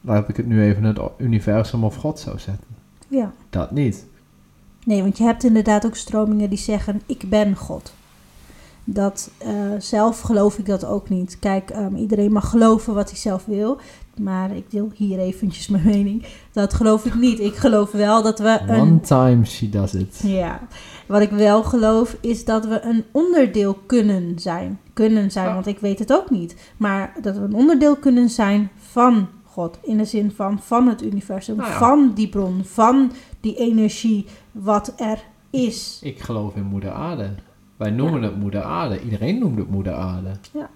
[0.01, 2.67] laat ik het nu even het universum of God zou zetten.
[3.09, 3.33] Ja.
[3.51, 4.07] Dat niet.
[4.85, 7.93] Nee, want je hebt inderdaad ook stromingen die zeggen, ik ben God.
[8.85, 11.39] Dat eh, zelf geloof ik dat ook niet.
[11.39, 13.79] Kijk, ehm, iedereen mag geloven wat hij zelf wil.
[14.21, 16.25] Maar ik deel hier eventjes mijn mening.
[16.53, 17.41] Dat geloof ik niet.
[17.41, 18.81] Ik geloof wel dat we een...
[18.81, 20.21] One time she does it.
[20.23, 20.61] Ja,
[21.07, 24.81] wat ik wel geloof is dat we een onderdeel kunnen zijn.
[24.93, 25.55] Kunnen zijn, Ja.
[25.55, 26.57] want ik weet het ook niet.
[26.77, 29.79] Maar dat we een onderdeel kunnen zijn van God.
[29.83, 31.79] In de zin van van het universum, Nou ja.
[31.79, 35.99] van die bron, van die energie wat er is.
[36.03, 37.31] Ik geloof in moeder aarde.
[37.77, 39.01] Wij noemen het moeder aarde.
[39.03, 40.31] Iedereen noemt het moeder aarde.
[40.53, 40.71] Ja.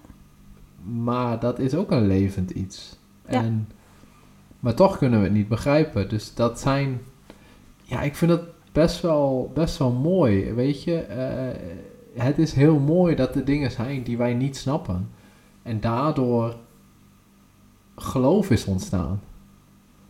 [0.83, 2.97] Maar dat is ook een levend iets.
[3.25, 3.69] En,
[4.59, 6.09] maar toch kunnen we het niet begrijpen.
[6.09, 7.01] Dus dat zijn...
[7.83, 10.53] Ja, ik vind dat best wel, best wel mooi.
[10.53, 15.09] Weet je, Eh, het is heel mooi dat er dingen zijn die wij niet snappen.
[15.63, 16.55] En daardoor
[17.95, 19.21] geloof is ontstaan.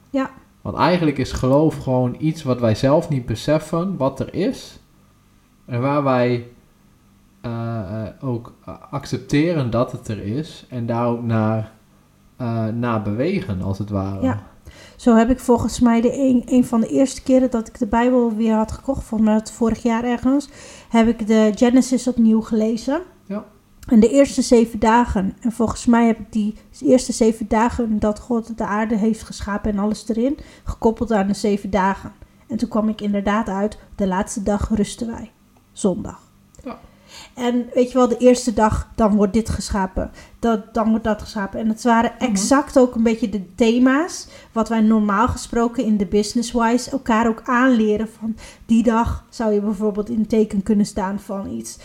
[0.10, 0.32] Ja.
[0.62, 4.80] Want eigenlijk is geloof gewoon iets wat wij zelf niet beseffen wat er is.
[5.66, 6.48] En waar wij
[7.42, 8.54] eh, eh, ook
[8.90, 10.66] accepteren dat het er is.
[10.70, 11.72] En daar ook naar,
[12.38, 14.22] eh, naar bewegen, als het ware.
[14.22, 14.44] Ja.
[14.96, 17.88] Zo heb ik volgens mij de een, een van de eerste keren dat ik de
[17.88, 20.50] Bijbel weer had gekocht, volgens mij het vorig jaar ergens,
[20.90, 23.02] heb ik de Genesis opnieuw gelezen.
[23.26, 23.46] Ja.
[23.88, 28.20] En de eerste zeven dagen, en volgens mij heb ik die eerste zeven dagen dat
[28.20, 32.12] God de aarde heeft geschapen en alles erin, gekoppeld aan de zeven dagen.
[32.48, 35.32] En toen kwam ik inderdaad uit, de laatste dag rusten wij,
[35.72, 36.29] zondag.
[37.34, 41.22] En weet je wel, de eerste dag, dan wordt dit geschapen, dat, dan wordt dat
[41.22, 41.60] geschapen.
[41.60, 42.24] En het waren Mhm.
[42.24, 47.42] exact ook een beetje de thema's wat wij normaal gesproken in de business-wise elkaar ook
[47.44, 48.08] aanleren.
[48.20, 51.78] Van die dag zou je bijvoorbeeld in teken kunnen staan van iets,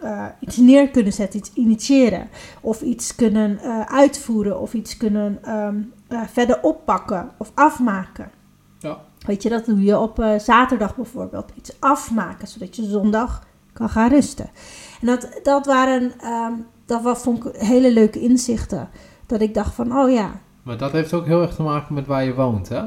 [0.00, 2.28] eh, iets neer kunnen zetten, iets initiëren.
[2.60, 5.76] Of iets kunnen eh, uitvoeren of iets kunnen ehm,
[6.08, 8.30] eh, verder oppakken of afmaken.
[8.78, 8.98] Ja.
[9.26, 11.52] Weet je, dat doe je op zaterdag bijvoorbeeld.
[11.56, 14.50] Iets afmaken, zodat je zondag kan gaan rusten.
[15.00, 16.52] En dat, dat waren, ehm,
[16.86, 18.88] dat was, vond ik hele leuke inzichten.
[19.26, 22.06] Dat ik dacht van, oh ja, Maar dat heeft ook heel erg te maken met
[22.06, 22.82] waar je woont, hè?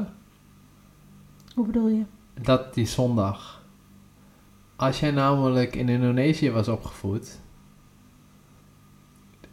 [1.54, 2.02] hoe bedoel je?
[2.42, 3.64] Dat die zondag.
[4.76, 7.40] Als jij namelijk in Indonesië was opgevoed.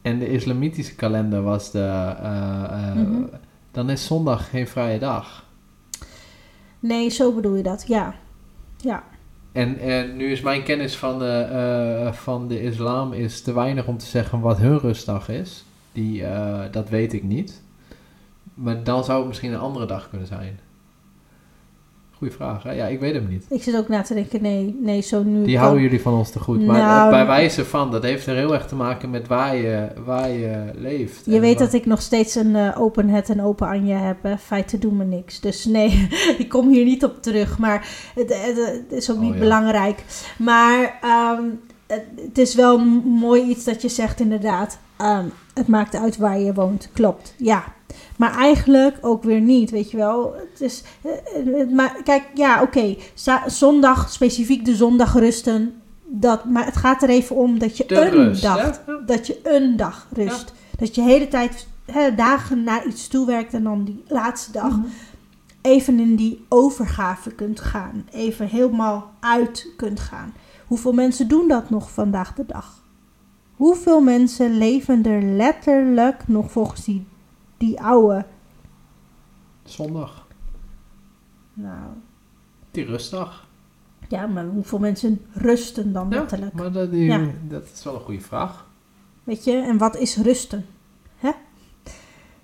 [0.01, 1.79] En de islamitische kalender was de.
[1.79, 3.23] eh, eh, Mhm.
[3.71, 5.45] Dan is zondag geen vrije dag.
[6.79, 8.15] Nee, zo bedoel je dat, ja.
[8.77, 9.03] Ja,
[9.53, 13.87] En, en nu is mijn kennis van de, eh, van de islam is te weinig
[13.87, 15.63] om te zeggen wat hun rustdag is.
[15.91, 17.61] Die, eh, dat weet ik niet.
[18.53, 20.59] Maar dan zou het misschien een andere dag kunnen zijn.
[22.31, 22.71] Vraag, hè?
[22.71, 23.45] Ja, ik weet hem niet.
[23.49, 25.43] ik zit ook na te denken, nee, nee, zo nu.
[25.43, 26.65] Die kan- houden jullie van ons te goed.
[26.65, 29.55] Maar Nou, eh, bij wijze van, dat heeft er heel erg te maken met waar
[29.55, 31.25] je, waar je leeft.
[31.25, 34.17] Je weet waar- dat ik nog steeds een eh, open het en open Anja heb.
[34.23, 34.37] Hè.
[34.37, 35.39] Feiten doen me niks.
[35.39, 36.07] Dus nee,
[36.37, 37.57] ik kom hier niet op terug.
[37.57, 39.39] Maar het, het- het is ook Oh, niet ja.
[39.39, 40.03] belangrijk.
[40.37, 41.43] Maar ehm,
[41.87, 44.79] het, is wel mooi iets dat je zegt inderdaad.
[44.97, 46.89] Ehm, het maakt uit waar je woont.
[46.93, 47.63] Klopt, ja.
[48.17, 50.35] Maar eigenlijk ook weer niet, weet je wel.
[50.51, 51.11] Het is, eh,
[51.57, 52.95] het ma- kijk, ja, oké.
[53.47, 55.81] Zondag, specifiek de zondag rusten.
[56.05, 58.57] Dat, maar het gaat er even om dat je De een rust, dag?
[58.57, 58.79] Ja.
[59.05, 60.53] dat je een dag rust.
[60.79, 64.51] Dat je de hele tijd hè, dagen naar iets toe werkt en dan die laatste
[64.51, 64.85] dag Mhm.
[65.61, 68.05] even in die overgave kunt gaan.
[68.11, 70.33] Even helemaal uit kunt gaan.
[70.67, 72.81] Hoeveel mensen doen dat nog vandaag de dag?
[73.55, 77.05] Hoeveel mensen leven er letterlijk nog volgens die,
[77.57, 78.25] die oude...
[79.63, 80.27] Zondag,
[81.53, 81.87] Nou,
[82.71, 83.47] die rustdag.
[84.07, 86.53] ja, maar hoeveel mensen rusten dan Ja, letterlijk?
[86.53, 87.27] maar dat, die- Ja.
[87.47, 88.67] dat is wel een goede vraag.
[89.23, 90.65] Weet je, en wat is rusten?
[91.17, 91.31] Hè?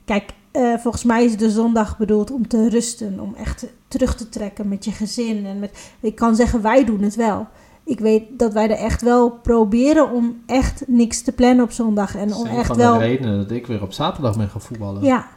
[0.06, 4.30] Kijk, eh, volgens mij is de zondag bedoeld om te rusten, om echt terug te
[4.30, 5.46] trekken met je gezin.
[5.46, 7.48] En met, ik kan zeggen, wij doen het wel.
[7.90, 12.16] Ik weet dat wij er echt wel proberen om echt niks te plannen op zondag.
[12.16, 12.94] En Dat om echt van wel.
[12.94, 15.04] de redenen dat ik weer op zaterdag ben gaan voetballen.
[15.04, 15.28] Ja.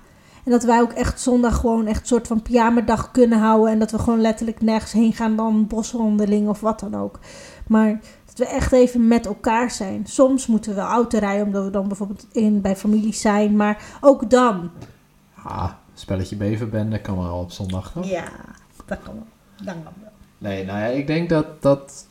[0.44, 3.72] En dat wij ook echt zondag gewoon echt een soort van pyjamadag kunnen houden.
[3.72, 7.18] En dat we gewoon letterlijk nergens heen gaan dan boswandeling of wat dan ook.
[7.66, 10.06] Maar dat we echt even met elkaar zijn.
[10.06, 13.56] Soms moeten we wel auto rijden omdat we dan bijvoorbeeld in, bij familie zijn.
[13.56, 14.70] Maar ook dan.
[15.44, 18.06] Ah, spelletje beverbende kan wel op zondag, toch?
[18.10, 18.28] Ja,
[18.86, 19.26] dat kan wel.
[19.64, 20.10] Dan kan wel.
[20.38, 22.06] Nee, nou ja, ik denk dat, dat,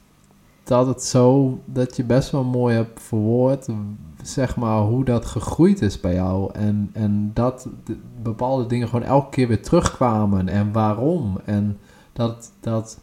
[0.64, 3.68] dat het zo, dat je best wel mooi hebt verwoord,
[4.22, 6.54] zeg maar, hoe dat gegroeid is bij jou.
[6.54, 11.40] En, en dat de- bepaalde dingen gewoon elke keer weer terugkwamen en waarom.
[11.46, 11.78] En
[12.14, 13.00] dat, dat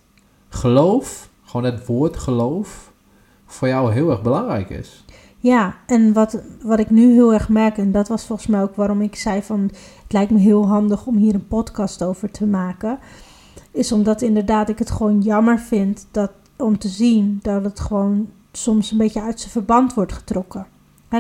[0.49, 2.93] geloof, gewoon het woord geloof,
[3.47, 5.05] voor jou heel erg belangrijk is.
[5.41, 8.77] Ja, en wat, wat ik nu heel erg merk, en dat was volgens mij ook
[8.77, 9.61] waarom ik zei van
[10.03, 12.99] het lijkt me heel handig om hier een podcast over te maken,
[13.71, 18.29] is omdat inderdaad ik het gewoon jammer vind dat, om te zien dat het gewoon
[18.53, 20.67] soms een beetje uit zijn verband wordt getrokken.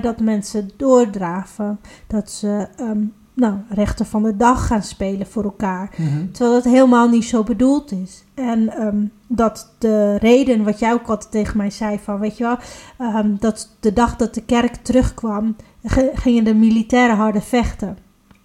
[0.03, 3.01] Dat mensen doordraven, dat ze ehm,
[3.34, 5.91] nou, rechter van de dag gaan spelen voor elkaar.
[5.97, 6.30] Mhm.
[6.30, 8.24] Terwijl dat helemaal niet zo bedoeld is.
[8.34, 12.45] En ehm, dat de reden, wat jij ook altijd tegen mij zei, van weet je
[12.45, 12.57] wel,
[12.99, 17.99] ehm, dat de dag dat de kerk terugkwam, ge- gingen de militairen harder vechten.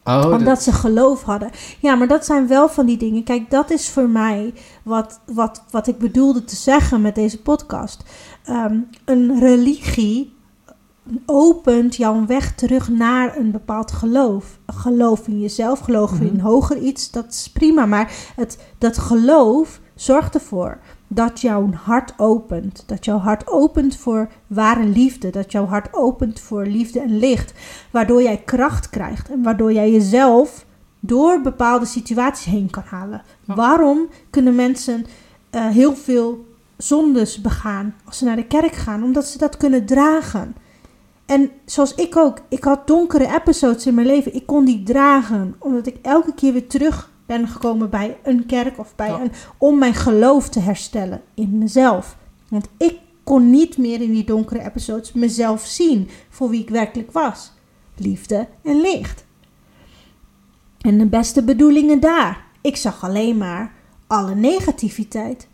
[0.03, 1.49] Oh, Omdat dat- ze geloof hadden.
[1.79, 3.23] Ja, maar dat zijn wel van die dingen.
[3.23, 8.03] Kijk, dat is voor mij wat, wat, wat ik bedoelde te zeggen met deze podcast.
[8.43, 10.33] Ehm, een religie
[11.25, 14.59] opent jouw weg terug naar een bepaald geloof.
[14.67, 16.45] Geloof in jezelf, geloof in Mhm.
[16.45, 17.85] hoger iets, dat is prima.
[17.85, 20.79] Maar het, dat geloof zorgt ervoor
[21.13, 22.83] dat jouw hart opent.
[22.85, 25.29] Dat jouw hart opent voor ware liefde.
[25.29, 27.53] Dat jouw hart opent voor liefde en licht.
[27.91, 29.29] Waardoor jij kracht krijgt.
[29.29, 30.65] En waardoor jij jezelf
[30.99, 33.21] door bepaalde situaties heen kan halen.
[33.41, 33.55] Ja.
[33.55, 35.05] Waarom kunnen mensen
[35.49, 36.45] eh, heel veel
[36.77, 39.03] zondes begaan als ze naar de kerk gaan?
[39.03, 40.55] Omdat ze dat kunnen dragen.
[41.25, 44.35] En zoals ik ook, ik had donkere episodes in mijn leven.
[44.35, 48.79] Ik kon die dragen, omdat ik elke keer weer terug ben gekomen bij een kerk
[48.79, 49.21] of bij Ja.
[49.21, 52.17] een om mijn geloof te herstellen in mezelf.
[52.49, 57.11] Want ik kon niet meer in die donkere episodes mezelf zien voor wie ik werkelijk
[57.11, 57.51] was.
[57.95, 59.25] Liefde en licht.
[60.81, 62.45] En de beste bedoelingen daar.
[62.61, 63.73] Ik zag alleen maar
[64.07, 65.47] alle negativiteit.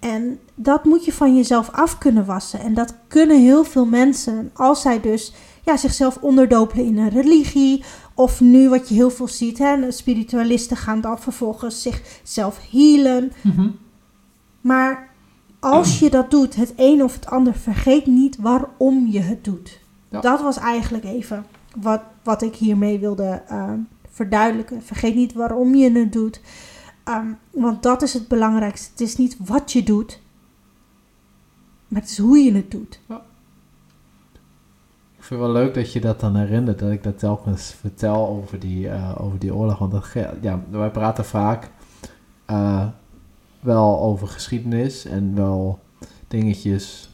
[0.00, 2.60] En dat moet je van jezelf af kunnen wassen.
[2.60, 5.32] En dat kunnen heel veel mensen als zij dus
[5.64, 7.84] ja, zichzelf onderdopelen in een religie.
[8.14, 13.32] Of nu wat je heel veel ziet, hè, spiritualisten gaan dan vervolgens zichzelf healen.
[13.42, 13.68] Mhm.
[14.60, 15.08] Maar
[15.60, 19.80] als je dat doet, het een of het ander, vergeet niet waarom je het doet.
[20.08, 20.20] Ja.
[20.20, 21.46] Dat was eigenlijk even
[21.76, 23.72] wat, wat ik hiermee wilde eh,
[24.10, 24.82] verduidelijken.
[24.82, 26.40] Vergeet niet waarom je het doet.
[27.04, 28.90] Ehm, want dat is het belangrijkste.
[28.90, 30.20] Het is niet wat je doet,
[31.88, 33.00] maar het is hoe je het doet.
[33.08, 33.16] Ik
[35.30, 38.58] vind het wel leuk dat je dat dan herinnert, dat ik dat telkens vertel over
[38.58, 39.78] die, eh, over die oorlog.
[39.78, 40.08] Want dat,
[40.40, 41.70] ja, wij praten vaak
[42.44, 42.86] eh,
[43.60, 45.78] wel over geschiedenis en wel
[46.28, 47.10] dingetjes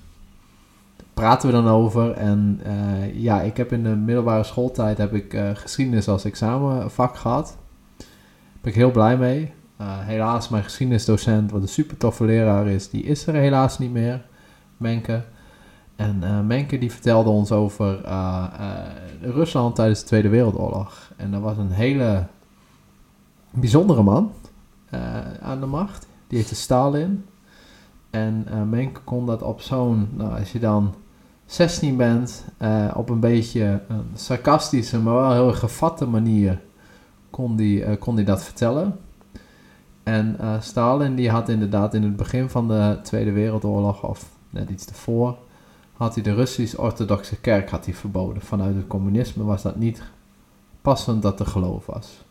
[1.14, 2.12] praten we dan over.
[2.12, 7.56] En eh, ja, ik heb in de middelbare schooltijd heb ik geschiedenis als examenvak gehad.
[7.96, 8.06] Daar
[8.60, 9.52] ben ik heel blij mee.
[9.82, 14.26] Helaas, mijn geschiedenisdocent, wat een super toffe leraar is, die is er helaas niet meer.
[14.76, 15.22] Menke.
[15.96, 21.12] En eh, Menke die vertelde ons over eh, eh, Rusland tijdens de Tweede Wereldoorlog.
[21.16, 22.26] En dat was een hele
[23.50, 24.32] bijzondere man
[25.40, 26.06] aan de macht.
[26.28, 27.24] Die heette Stalin.
[28.10, 30.94] En Menke kon dat op zo'n, nou als je dan
[31.46, 32.44] 16 bent,
[32.94, 36.60] op een beetje een sarcastische, maar wel heel gevatte manier
[37.30, 38.98] kon die, kon die dat vertellen.
[40.02, 44.86] En Stalin die had inderdaad in het begin van de Tweede Wereldoorlog, of net iets
[44.86, 45.36] ervoor,
[45.96, 48.42] had hij de Russisch-Orthodoxe kerk had hij verboden.
[48.42, 50.02] Vanuit het communisme was dat niet
[50.82, 52.24] passend dat er geloof was.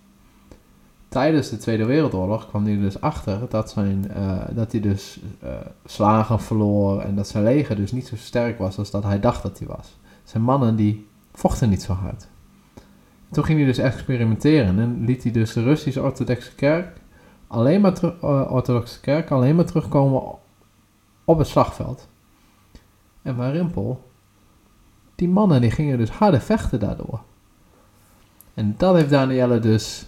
[1.07, 5.49] Tijdens de Tweede Wereldoorlog kwam hij dus achter dat, zijn, eh, dat hij dus eh,
[5.86, 9.43] slagen verloor en dat zijn leger dus niet zo sterk was als dat hij dacht
[9.43, 9.97] dat hij was.
[10.24, 12.28] Zijn mannen die vochten niet zo hard.
[13.32, 17.01] Toen ging hij dus experimenteren en liet hij dus de Russisch-Orthodoxe kerk
[17.47, 20.24] alleen maar eh, orthodoxe kerk alleen maar terugkomen
[21.26, 22.07] op het slagveld.
[23.26, 24.09] En bij Rimpel,
[25.15, 27.19] die mannen die gingen dus harder vechten daardoor.
[28.53, 30.05] En dat heeft Danielle dus,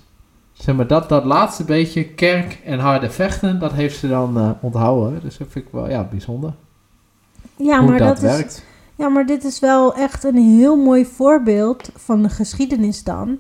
[0.54, 4.50] zeg maar, dat, dat laatste beetje kerk en harde vechten, dat heeft ze dan eh,
[4.62, 5.22] onthouden.
[5.22, 6.54] Dus dat vind ik wel, ja, bijzonder.
[7.56, 8.64] Ja, hoe maar dat, dat, is, werkt.
[8.96, 13.40] Ja, maar dit is wel echt een heel mooi voorbeeld van de geschiedenis dan.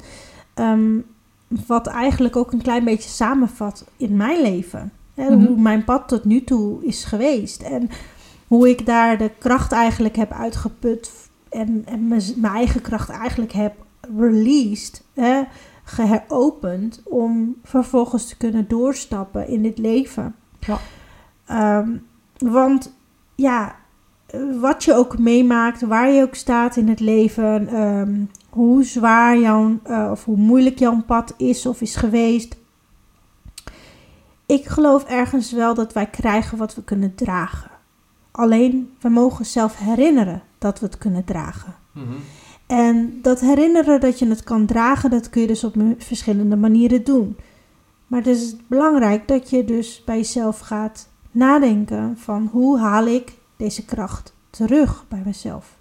[0.53, 0.99] Ehm,
[1.67, 4.91] wat eigenlijk ook een klein beetje samenvat in mijn leven.
[5.13, 5.45] Hè, Mhm.
[5.45, 7.61] Hoe mijn pad tot nu toe is geweest.
[7.61, 7.89] En
[8.47, 11.29] hoe ik daar de kracht eigenlijk heb uitgeput.
[11.49, 13.73] En, en mijn eigen kracht eigenlijk heb
[14.17, 15.03] released.
[15.13, 15.43] Hè,
[15.83, 17.01] geheropend.
[17.03, 20.35] Om vervolgens te kunnen doorstappen in dit leven.
[20.59, 20.77] Ja.
[21.45, 21.97] Ehm,
[22.37, 22.93] want
[23.35, 23.75] ja,
[24.59, 29.79] wat je ook meemaakt, waar je ook staat in het leven, ehm, hoe zwaar jouw,
[29.83, 32.57] eh, of hoe moeilijk jouw pad is of is geweest.
[34.45, 37.71] Ik geloof ergens wel dat wij krijgen wat we kunnen dragen.
[38.37, 41.75] Alleen, we mogen zelf herinneren dat we het kunnen dragen.
[42.67, 47.03] En dat herinneren dat je het kan dragen, dat kun je dus op verschillende manieren
[47.03, 47.37] doen.
[48.07, 53.37] Maar het is belangrijk dat je dus bij jezelf gaat nadenken van hoe haal ik
[53.55, 55.77] deze kracht terug bij mezelf.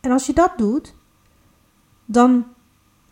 [0.00, 0.94] En als je dat doet,
[2.04, 2.46] dan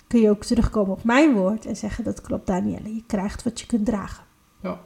[0.07, 3.61] kun je ook terugkomen op mijn woord en zeggen dat klopt Danielle, je krijgt wat
[3.61, 4.25] je kunt dragen.
[4.61, 4.81] Ja.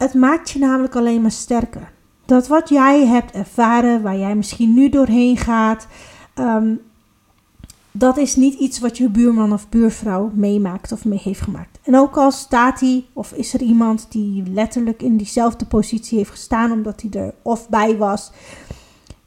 [0.00, 1.92] Het maakt je namelijk alleen maar sterker.
[2.26, 5.86] dat wat jij hebt ervaren, waar jij misschien nu doorheen gaat,
[6.34, 6.74] ehm,
[7.90, 11.78] dat is niet iets wat je buurman of buurvrouw meemaakt of mee heeft gemaakt.
[11.82, 16.30] En ook al staat hij of is er iemand die letterlijk in diezelfde positie heeft
[16.30, 18.32] gestaan omdat hij er of bij was.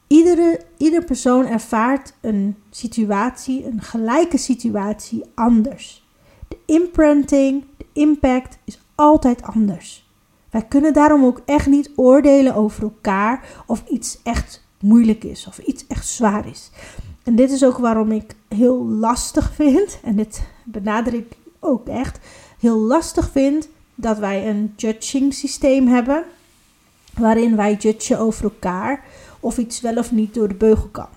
[0.07, 6.07] Iedere, ieder persoon ervaart een situatie, een gelijke situatie anders.
[6.47, 10.03] De imprinting, de impact is altijd anders.
[10.54, 15.58] Wij kunnen daarom ook echt niet oordelen over elkaar of iets echt moeilijk is of
[15.58, 16.70] iets echt zwaar is.
[17.24, 22.20] En dit is ook waarom ik heel lastig vind, en dit benadruk ik ook echt,
[22.60, 26.24] heel lastig vind dat wij een judging systeem hebben,
[27.18, 29.04] waarin wij judgen over elkaar
[29.39, 31.10] of iets wel of niet door de beugel kan.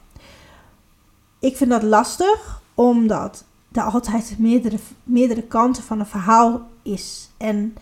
[1.38, 7.30] Ik vind dat lastig, omdat er altijd meerdere, meerdere kanten van een verhaal is.
[7.36, 7.74] En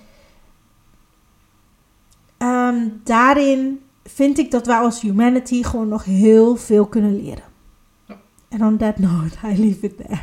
[2.67, 7.45] ehm, daarin vind ik dat wij als humanity gewoon nog heel veel kunnen leren.
[8.49, 10.21] En on that note, I leave it there.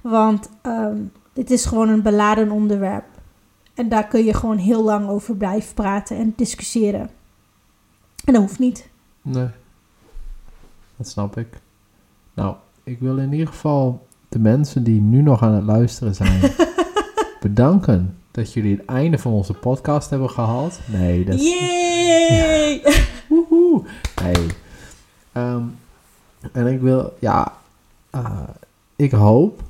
[0.00, 3.04] Want um, dit is gewoon een beladen onderwerp.
[3.74, 7.10] En daar kun je gewoon heel lang over blijven praten en discussiëren.
[8.24, 8.88] En dat hoeft niet.
[9.22, 9.48] Nee,
[10.96, 11.60] dat snap ik.
[12.34, 16.40] Nou, ik wil in ieder geval de mensen die nu nog aan het luisteren zijn
[17.40, 20.78] bedanken dat jullie het einde van onze podcast hebben gehaald.
[20.86, 21.42] Nee, dat is...
[21.42, 22.82] Yay!
[23.28, 23.82] Woehoe.
[24.22, 24.46] Nee.
[25.32, 25.62] Ehm,
[26.52, 27.52] en ik wil, ja,
[28.14, 28.40] uh,
[28.96, 29.62] ik hoop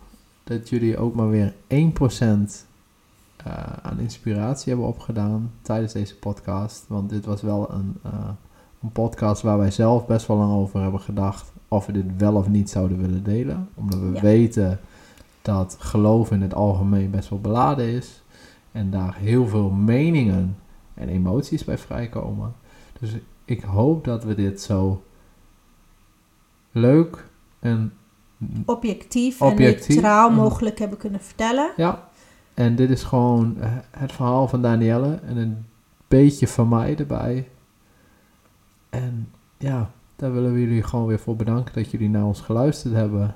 [0.44, 3.52] dat jullie ook maar weer 1% uh,
[3.82, 6.84] aan inspiratie hebben opgedaan tijdens deze podcast.
[6.88, 8.12] Want dit was wel een, uh,
[8.82, 12.34] een podcast waar wij zelf best wel lang over hebben gedacht of we dit wel
[12.34, 13.68] of niet zouden willen delen.
[13.74, 14.20] Omdat we Ja.
[14.20, 14.80] weten
[15.42, 18.22] dat geloof in het algemeen best wel beladen is.
[18.76, 20.56] En daar heel veel meningen
[20.94, 22.54] en emoties bij vrijkomen.
[23.00, 23.10] Dus
[23.44, 25.02] ik hoop dat we dit zo
[26.70, 27.24] leuk
[27.58, 27.92] en
[28.64, 29.88] Objectief, Objectief.
[29.88, 31.72] en neutraal mogelijk hebben kunnen vertellen.
[31.76, 32.08] ja.
[32.54, 35.66] En dit is gewoon eh, het verhaal van Danielle en een
[36.08, 37.48] beetje van mij erbij.
[38.90, 42.94] En ja, daar willen we jullie gewoon weer voor bedanken dat jullie naar ons geluisterd
[42.94, 43.34] hebben.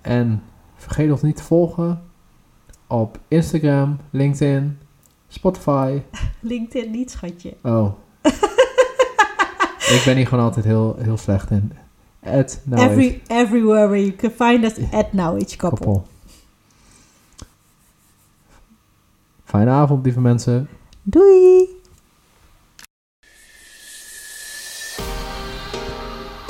[0.00, 0.42] En
[0.74, 2.02] vergeet ons niet te volgen
[2.86, 4.78] op Instagram, LinkedIn,
[5.28, 6.02] Spotify.
[6.40, 7.56] LinkedIn niet, schatje.
[7.62, 7.92] Oh.
[9.96, 11.72] ik ben hier gewoon altijd heel, heel slecht in.
[12.20, 15.84] Ed, nou Every, everywhere where you can find us at Now Each Couple.
[15.84, 16.06] koppel.
[19.44, 20.68] Fijne avond, lieve mensen.
[21.02, 21.68] Doei!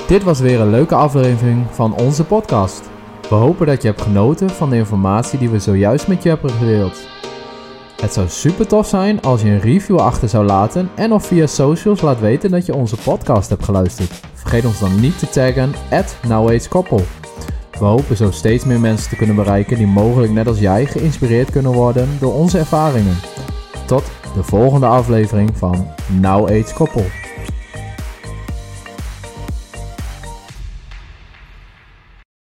[0.06, 2.92] Dit was weer een leuke aflevering van onze podcast.
[3.28, 6.50] We hopen dat je hebt genoten van de informatie die we zojuist met je hebben
[6.50, 6.98] gedeeld.
[8.00, 11.46] Het zou super tof zijn als je een review achter zou laten en of via
[11.46, 14.20] socials laat weten dat je onze podcast hebt geluisterd.
[14.34, 17.00] Vergeet ons dan niet te taggen at NowAgeKoppel.
[17.78, 21.50] We hopen zo steeds meer mensen te kunnen bereiken die mogelijk net als jij geïnspireerd
[21.50, 23.16] kunnen worden door onze ervaringen.
[23.86, 24.04] Tot
[24.34, 25.86] de volgende aflevering van
[26.20, 27.23] Now Age Koppel.